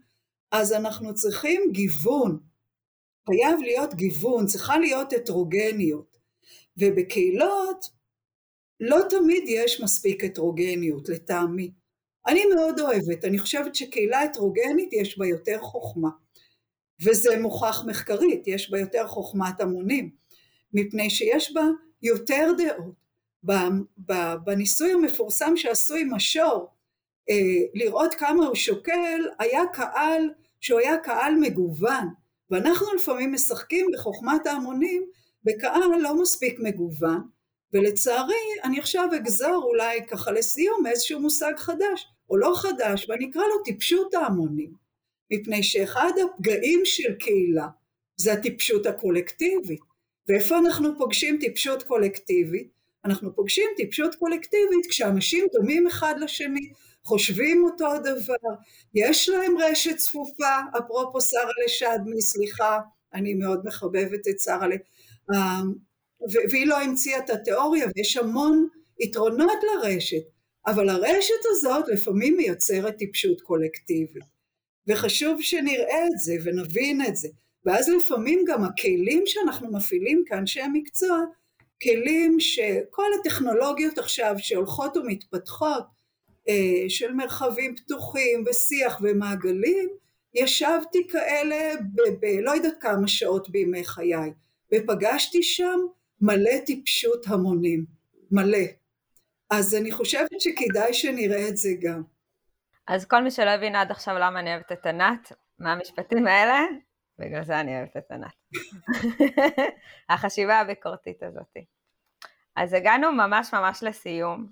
אז 0.53 0.72
אנחנו 0.72 1.14
צריכים 1.14 1.62
גיוון. 1.72 2.39
חייב 3.27 3.61
להיות 3.61 3.95
גיוון, 3.95 4.47
צריכה 4.47 4.79
להיות 4.79 5.12
הטרוגניות. 5.12 6.16
ובקהילות 6.79 7.91
לא 8.81 8.99
תמיד 9.11 9.45
יש 9.47 9.81
מספיק 9.81 10.24
הטרוגניות, 10.24 11.09
לטעמי. 11.09 11.72
אני 12.27 12.45
מאוד 12.55 12.81
אוהבת, 12.81 13.24
אני 13.24 13.39
חושבת 13.39 13.74
שקהילה 13.74 14.22
הטרוגנית 14.22 14.93
יש 14.93 15.18
בה 15.18 15.27
יותר 15.27 15.59
חוכמה. 15.61 16.09
וזה 17.05 17.39
מוכח 17.41 17.85
מחקרית, 17.87 18.47
יש 18.47 18.70
בה 18.70 18.81
יותר 18.81 19.07
חוכמת 19.07 19.61
המונים, 19.61 20.11
מפני 20.77 21.11
שיש 21.11 21.53
בה 21.53 21.64
יותר 22.03 22.53
דעות. 22.59 23.07
בניסוי 24.45 24.93
המפורסם 24.93 25.57
שעשו 25.57 25.95
עם 25.95 26.14
השור, 26.14 26.68
אה, 27.31 27.35
לראות 27.74 28.14
כמה 28.14 28.47
הוא 28.47 28.55
שוקל, 28.55 29.20
היה 29.39 29.62
קהל 29.72 30.31
שהוא 30.61 30.81
היה 30.81 30.97
קהל 30.97 31.35
מגוון, 31.41 32.09
ואנחנו 32.51 32.87
לפעמים 32.95 33.33
משחקים 33.33 33.87
בחוכמת 33.95 34.47
ההמונים 34.47 35.07
בקהל 35.45 36.01
לא 36.01 36.22
מספיק 36.22 36.59
מגוון, 36.61 37.20
ולצערי 37.72 38.35
אני 38.64 38.79
עכשיו 38.79 39.09
אגזור 39.16 39.64
אולי 39.64 40.07
ככה 40.07 40.33
לסיום 40.33 40.87
איזשהו 40.87 41.20
מושג 41.20 41.53
חדש, 41.57 42.07
או 42.31 42.37
לא 42.37 42.53
חדש, 42.57 43.07
ואני 43.09 43.31
אקרא 43.31 43.43
לו 43.43 43.62
טיפשות 43.64 44.14
ההמונים, 44.14 44.72
מפני 45.33 45.62
שאחד 45.62 46.12
הפגעים 46.24 46.81
של 46.85 47.14
קהילה 47.14 47.66
זה 48.16 48.33
הטיפשות 48.33 48.87
הקולקטיבית, 48.87 49.81
ואיפה 50.29 50.59
אנחנו 50.59 50.99
פוגשים 50.99 51.39
טיפשות 51.41 51.83
קולקטיבית? 51.83 52.77
אנחנו 53.05 53.35
פוגשים 53.35 53.68
טיפשות 53.77 54.14
קולקטיבית 54.14 54.87
כשאנשים 54.89 55.47
דומים 55.53 55.87
אחד 55.87 56.14
לשני, 56.20 56.70
חושבים 57.05 57.64
אותו 57.64 57.93
הדבר, 57.93 58.35
יש 58.95 59.29
להם 59.29 59.59
רשת 59.59 59.97
צפופה, 59.97 60.57
אפרופו 60.79 61.20
שרה 61.20 61.51
לשדמי, 61.64 62.22
סליחה, 62.22 62.81
אני 63.14 63.35
מאוד 63.35 63.61
מחבבת 63.64 64.29
את 64.29 64.41
שרה, 64.41 64.66
אה, 65.35 65.61
והיא 66.51 66.66
לא 66.66 66.81
המציאה 66.81 67.18
את 67.18 67.31
התיאוריה, 67.31 67.87
ויש 67.97 68.16
המון 68.16 68.68
יתרונות 69.01 69.59
לרשת, 69.62 70.22
אבל 70.66 70.89
הרשת 70.89 71.45
הזאת 71.51 71.89
לפעמים 71.89 72.37
מייצרת 72.37 72.97
טיפשות 72.97 73.41
קולקטיבית, 73.41 74.24
וחשוב 74.89 75.43
שנראה 75.43 76.07
את 76.07 76.18
זה 76.18 76.35
ונבין 76.45 77.03
את 77.09 77.16
זה, 77.16 77.29
ואז 77.67 77.89
לפעמים 77.89 78.45
גם 78.47 78.64
הכלים 78.64 79.23
שאנחנו 79.27 79.73
מפעילים 79.73 80.23
כאנשי 80.27 80.61
המקצוע 80.61 81.19
כלים 81.83 82.41
שכל 82.41 83.07
הטכנולוגיות 83.21 83.99
עכשיו 83.99 84.35
שהולכות 84.39 84.97
ומתפתחות 84.97 85.85
אה, 86.49 86.89
של 86.89 87.12
מרחבים 87.12 87.77
פתוחים 87.77 88.45
ושיח 88.47 89.01
ומעגלים, 89.03 89.89
ישבתי 90.35 91.09
כאלה 91.09 91.75
בלא 92.21 92.51
יודעת 92.51 92.81
כמה 92.81 93.09
שעות 93.09 93.51
בימי 93.51 93.85
חיי, 93.85 94.33
ופגשתי 94.75 95.43
שם 95.43 95.81
מלא 96.21 96.59
טיפשות 96.67 97.27
המונים, 97.27 97.85
מלא. 98.31 98.67
אז 99.51 99.75
אני 99.75 99.93
חושבת 99.93 100.41
שכדאי 100.41 100.95
שנראה 100.95 101.49
את 101.49 101.57
זה 101.57 101.69
גם. 101.81 102.03
אז 102.89 103.05
כל 103.05 103.23
מי 103.23 103.31
שלא 103.31 103.51
הבין 103.51 103.77
עד 103.77 103.91
עכשיו 103.91 104.14
למה 104.19 104.41
אני 104.41 104.51
אוהבת 104.55 104.73
את 104.73 104.87
ענת, 104.87 105.33
מהמשפטים 105.59 106.27
האלה, 106.27 106.61
בגלל 107.19 107.45
זה 107.45 107.61
אני 107.61 107.77
אוהבת 107.77 107.97
את 107.97 108.11
ענת. 108.11 108.35
החשיבה 110.11 110.61
הביקורתית 110.61 111.23
הזאת. 111.23 111.57
אז 112.57 112.73
הגענו 112.73 113.12
ממש 113.12 113.55
ממש 113.55 113.83
לסיום, 113.83 114.47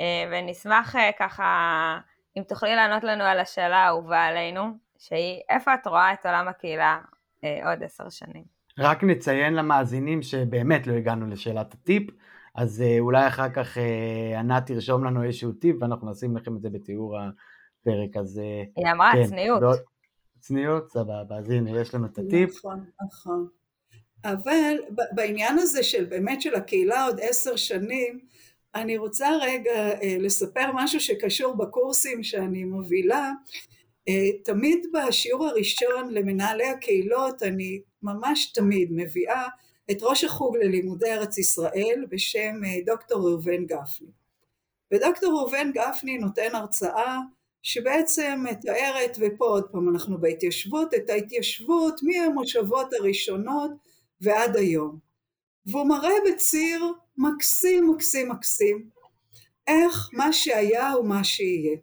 אה, 0.00 0.24
ונשמח 0.30 0.96
אה, 0.96 1.10
ככה, 1.18 1.98
אם 2.38 2.42
תוכלי 2.42 2.76
לענות 2.76 3.04
לנו 3.04 3.24
על 3.24 3.38
השאלה 3.38 3.76
האהובה 3.76 4.24
עלינו, 4.24 4.62
שהיא, 4.98 5.40
איפה 5.50 5.74
את 5.74 5.86
רואה 5.86 6.12
את 6.12 6.26
עולם 6.26 6.48
הקהילה 6.48 6.98
אה, 7.44 7.70
עוד 7.70 7.82
עשר 7.82 8.08
שנים? 8.08 8.44
רק 8.78 9.04
נציין 9.04 9.54
למאזינים 9.54 10.22
שבאמת 10.22 10.86
לא 10.86 10.92
הגענו 10.92 11.26
לשאלת 11.26 11.74
הטיפ, 11.74 12.10
אז 12.54 12.84
אולי 12.98 13.26
אחר 13.26 13.48
כך 13.48 13.78
ענת 14.38 14.66
תרשום 14.66 15.04
לנו 15.04 15.22
איזשהו 15.22 15.52
טיפ 15.52 15.76
ואנחנו 15.80 16.10
נשים 16.10 16.36
לכם 16.36 16.56
את 16.56 16.62
זה 16.62 16.70
בתיאור 16.70 17.18
הפרק, 17.18 18.16
אז... 18.16 18.40
היא 18.76 18.92
אמרה 18.92 19.12
כן, 19.12 19.24
צניעות. 19.24 19.62
צניעות, 20.40 20.90
סבבה, 20.90 21.36
אז 21.38 21.50
הנה, 21.50 21.80
יש 21.80 21.94
לנו 21.94 22.06
את 22.06 22.18
הטיפ. 22.18 22.50
נכון, 22.50 22.84
נכון. 23.06 23.48
אבל 24.24 24.76
בעניין 25.12 25.58
הזה 25.58 25.82
של 25.82 26.04
באמת 26.04 26.42
של 26.42 26.54
הקהילה 26.54 27.04
עוד 27.04 27.20
עשר 27.22 27.56
שנים, 27.56 28.20
אני 28.74 28.96
רוצה 28.96 29.28
רגע 29.42 29.90
אה, 30.02 30.16
לספר 30.20 30.70
משהו 30.74 31.00
שקשור 31.00 31.56
בקורסים 31.56 32.22
שאני 32.22 32.64
מובילה. 32.64 33.32
אה, 34.08 34.38
תמיד 34.44 34.86
בשיעור 34.92 35.46
הראשון 35.46 36.10
למנהלי 36.10 36.66
הקהילות 36.66 37.42
אני 37.42 37.80
ממש 38.02 38.52
תמיד 38.52 38.88
מביאה 38.92 39.48
את 39.90 39.96
ראש 40.02 40.24
החוג 40.24 40.56
ללימודי 40.56 41.12
ארץ 41.12 41.38
ישראל 41.38 42.04
בשם 42.08 42.64
אה, 42.64 42.70
דוקטור 42.86 43.28
ראובן 43.28 43.66
גפני. 43.66 44.10
ודוקטור 44.92 45.32
ראובן 45.32 45.72
גפני 45.72 46.18
נותן 46.18 46.54
הרצאה 46.54 47.18
שבעצם 47.66 48.44
מתארת, 48.50 49.16
ופה 49.20 49.44
עוד 49.44 49.64
פעם 49.72 49.88
אנחנו 49.88 50.20
בהתיישבות, 50.20 50.94
את 50.94 51.10
ההתיישבות 51.10 52.00
מהמושבות 52.02 52.92
הראשונות 52.92 53.70
ועד 54.20 54.56
היום. 54.56 54.98
והוא 55.66 55.88
מראה 55.88 56.14
בציר 56.28 56.92
מקסים 57.18 57.90
מקסים 57.90 58.28
מקסים 58.28 58.90
איך 59.66 60.10
מה 60.12 60.32
שהיה 60.32 60.90
הוא 60.90 61.08
מה 61.08 61.24
שיהיה. 61.24 61.76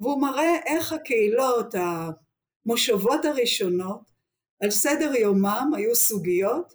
והוא 0.00 0.22
מראה 0.22 0.56
איך 0.66 0.92
הקהילות 0.92 1.74
המושבות 1.74 3.24
הראשונות, 3.24 4.00
על 4.62 4.70
סדר 4.70 5.14
יומם 5.16 5.70
היו 5.76 5.94
סוגיות, 5.94 6.72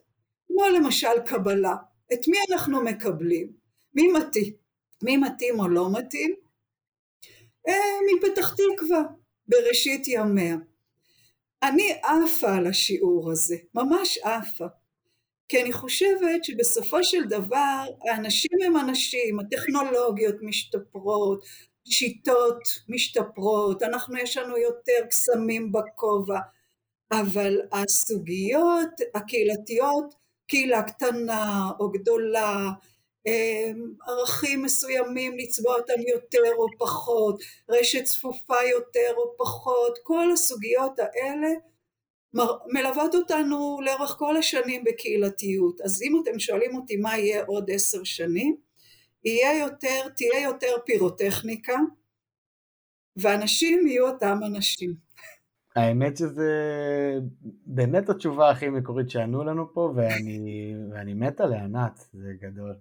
כמו 0.48 0.64
למשל 0.76 1.20
קבלה, 1.26 1.76
את 2.14 2.28
מי 2.28 2.38
אנחנו 2.52 2.84
מקבלים, 2.84 3.52
מי 3.94 4.08
מתאים, 4.12 4.54
מי 5.04 5.18
מתאים 5.18 5.60
או 5.60 5.68
לא 5.68 5.90
מתאים, 5.92 6.47
מפתח 7.68 8.54
תקווה, 8.54 9.02
בראשית 9.48 10.08
ימיה. 10.08 10.56
אני 11.64 11.94
עפה 12.04 12.56
על 12.56 12.68
השיעור 12.68 13.32
הזה, 13.32 13.56
ממש 13.76 14.18
עפה. 14.18 14.66
כי 15.50 15.62
אני 15.62 15.74
חושבת 15.74 16.44
שבסופו 16.44 17.04
של 17.04 17.24
דבר 17.24 17.86
האנשים 18.10 18.52
הם 18.66 18.78
אנשים, 18.78 19.40
הטכנולוגיות 19.40 20.36
משתפרות, 20.42 21.46
שיטות 21.90 22.62
משתפרות, 22.90 23.84
אנחנו 23.84 24.18
יש 24.18 24.38
לנו 24.38 24.58
יותר 24.58 25.08
קסמים 25.10 25.72
בכובע, 25.72 26.40
אבל 27.12 27.58
הסוגיות 27.72 28.90
הקהילתיות, 29.16 30.14
קהילה 30.48 30.84
קטנה 30.84 31.72
או 31.80 31.92
גדולה, 31.92 32.70
ערכים 34.08 34.64
מסוימים 34.64 35.38
לצבוע 35.38 35.76
אותם 35.76 36.02
יותר 36.14 36.52
או 36.58 36.66
פחות, 36.78 37.42
רשת 37.70 38.04
צפופה 38.04 38.64
יותר 38.72 39.14
או 39.18 39.38
פחות, 39.38 39.98
כל 40.04 40.32
הסוגיות 40.32 41.00
האלה 41.00 41.48
מלוות 42.74 43.16
אותנו 43.16 43.80
לאורך 43.86 44.16
כל 44.18 44.38
השנים 44.38 44.84
בקהילתיות. 44.84 45.82
אז 45.82 46.02
אם 46.02 46.22
אתם 46.24 46.40
שואלים 46.40 46.76
אותי 46.76 46.98
מה 46.98 47.18
יהיה 47.18 47.44
עוד 47.46 47.72
עשר 47.72 48.04
שנים, 48.04 48.56
יהיה 49.26 49.60
יותר, 49.60 50.10
תהיה 50.16 50.44
יותר 50.44 50.76
פירוטכניקה, 50.86 51.76
ואנשים 53.18 53.88
יהיו 53.88 54.08
אותם 54.08 54.40
אנשים. 54.46 54.94
האמת 55.76 56.18
שזה 56.18 56.52
באמת 57.66 58.10
התשובה 58.10 58.50
הכי 58.50 58.70
מקורית 58.70 59.10
שענו 59.10 59.44
לנו 59.44 59.74
פה, 59.74 59.94
ואני, 59.96 60.74
ואני 60.92 61.14
מת 61.14 61.42
עליה, 61.42 61.64
ענת, 61.64 62.08
זה 62.14 62.30
גדול. 62.42 62.76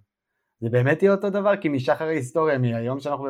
זה 0.61 0.69
באמת 0.69 1.03
יהיה 1.03 1.13
אותו 1.13 1.29
דבר, 1.29 1.57
כי 1.57 1.69
משחר 1.69 2.05
ההיסטוריה, 2.05 2.57
מהיום 2.57 2.99
שאנחנו 2.99 3.25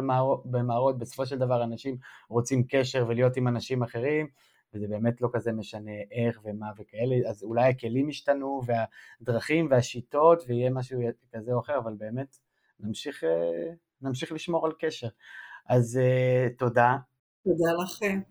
במערות, 0.45 0.97
בסופו 0.97 1.25
של 1.25 1.37
דבר 1.37 1.63
אנשים 1.63 1.97
רוצים 2.29 2.63
קשר 2.69 3.05
ולהיות 3.07 3.37
עם 3.37 3.47
אנשים 3.47 3.83
אחרים, 3.83 4.27
וזה 4.73 4.87
באמת 4.87 5.21
לא 5.21 5.29
כזה 5.33 5.51
משנה 5.51 5.91
איך 6.11 6.41
ומה 6.43 6.67
וכאלה, 6.77 7.29
אז 7.29 7.43
אולי 7.43 7.69
הכלים 7.69 8.09
ישתנו 8.09 8.61
והדרכים 8.65 9.67
והשיטות 9.71 10.43
ויהיה 10.47 10.69
משהו 10.69 10.99
כזה 11.33 11.53
או 11.53 11.59
אחר, 11.59 11.77
אבל 11.77 11.93
באמת 11.97 12.37
נמשיך, 12.79 13.23
אה, 13.23 13.73
נמשיך 14.01 14.31
לשמור 14.31 14.65
על 14.65 14.71
קשר. 14.79 15.07
אז 15.69 15.97
אה, 15.97 16.47
תודה. 16.57 16.97
תודה 17.43 17.83
לכם. 17.83 18.21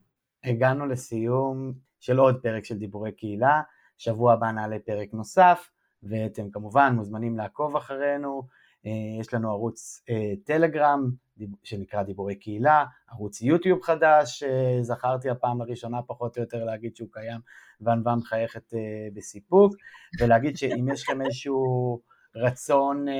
הגענו 0.44 0.86
לסיום 0.86 1.72
של 2.00 2.18
עוד 2.18 2.42
פרק 2.42 2.64
של 2.64 2.78
דיבורי 2.78 3.12
קהילה, 3.12 3.62
שבוע 3.96 4.32
הבא 4.32 4.50
נעלה 4.50 4.76
פרק 4.78 5.08
נוסף, 5.12 5.70
ואתם 6.02 6.50
כמובן 6.50 6.92
מוזמנים 6.96 7.36
לעקוב 7.36 7.76
אחרינו, 7.76 8.46
יש 9.20 9.34
לנו 9.34 9.50
ערוץ 9.50 10.02
טלגרם, 10.44 11.10
שנקרא 11.64 12.02
דיבורי 12.02 12.34
קהילה, 12.34 12.84
ערוץ 13.10 13.42
יוטיוב 13.42 13.82
חדש, 13.82 14.42
זכרתי 14.80 15.30
הפעם 15.30 15.60
הראשונה 15.60 16.02
פחות 16.02 16.36
או 16.36 16.42
יותר 16.42 16.64
להגיד 16.64 16.96
שהוא 16.96 17.08
קיים 17.12 17.40
וענווה 17.80 18.16
מחייכת 18.16 18.74
אה, 18.74 19.08
בסיפוק, 19.14 19.74
ולהגיד 20.20 20.56
שאם 20.56 20.88
יש 20.92 21.02
לכם 21.02 21.22
איזשהו 21.22 22.00
רצון 22.36 23.08
אה, 23.08 23.14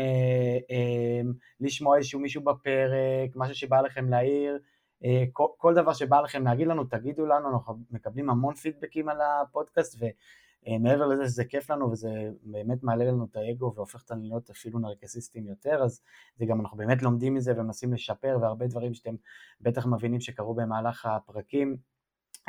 אה, 0.71 1.21
לשמוע 1.61 1.97
איזשהו 1.97 2.21
מישהו 2.21 2.45
בפרק, 2.45 3.31
משהו 3.35 3.55
שבא 3.55 3.81
לכם 3.81 4.09
להעיר, 4.09 4.59
כל 5.35 5.75
דבר 5.75 5.93
שבא 5.93 6.21
לכם 6.21 6.45
להגיד 6.45 6.67
לנו, 6.67 6.85
תגידו 6.85 7.27
לנו, 7.27 7.51
אנחנו 7.51 7.75
מקבלים 7.91 8.31
המון 8.31 8.55
פידבקים 8.55 9.09
על 9.09 9.19
הפודקאסט, 9.21 9.97
ו... 10.01 10.05
אה, 10.69 10.79
מעבר 10.79 11.07
לזה 11.07 11.25
שזה 11.25 11.45
כיף 11.45 11.71
לנו 11.71 11.91
וזה 11.91 12.11
באמת 12.43 12.83
מעלה 12.83 13.05
לנו 13.05 13.27
את 13.31 13.37
האגו 13.37 13.73
והופך 13.77 14.03
אותנו 14.03 14.23
להיות 14.23 14.51
אפילו 14.51 14.79
נרקסיסטים 14.79 15.47
יותר, 15.47 15.83
אז 15.85 16.01
זה 16.37 16.47
גם 16.47 16.61
אנחנו 16.61 16.77
באמת 16.77 17.03
לומדים 17.03 17.35
מזה 17.35 17.53
ומנסים 17.57 17.93
לשפר 17.93 18.39
והרבה 18.41 18.67
דברים 18.67 18.95
שאתם 18.95 19.15
בטח 19.61 19.87
מבינים 19.87 20.21
שקרו 20.21 20.55
במהלך 20.55 21.07
הפרקים 21.07 21.77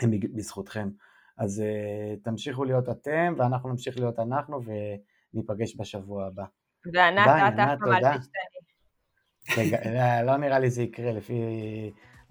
הם 0.01 0.11
בזכותכם. 0.35 0.89
אז 1.37 1.63
uh, 1.63 2.23
תמשיכו 2.23 2.63
להיות 2.63 2.89
אתם 2.89 3.33
ואנחנו 3.37 3.69
נמשיך 3.69 3.97
להיות 3.97 4.19
אנחנו 4.19 4.61
וניפגש 4.63 5.75
בשבוע 5.79 6.25
הבא. 6.25 6.43
וענת, 6.93 7.27
את 7.27 7.59
אף 7.59 7.79
פעם 7.79 7.93
אל 7.93 8.17
תשתני. 8.17 9.71
לא 10.25 10.37
נראה 10.37 10.59
לי 10.59 10.69
זה 10.69 10.83
יקרה 10.83 11.11
לפי... 11.11 11.41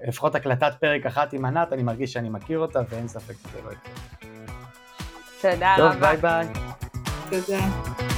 לפחות 0.01 0.35
הקלטת 0.35 0.73
פרק 0.81 1.07
אחת 1.07 1.33
עם 1.33 1.45
ענת, 1.45 1.73
אני 1.73 1.83
מרגיש 1.83 2.13
שאני 2.13 2.29
מכיר 2.29 2.59
אותה 2.59 2.81
ואין 2.89 3.09
ספק 3.09 3.35
שזה 3.35 3.63
לא 3.63 3.71
יקרה. 3.73 4.46
תודה 5.55 5.75
רבה. 5.77 5.93
טוב, 5.93 6.01
ביי 6.01 6.17
ביי. 6.17 6.47
תודה. 7.31 8.16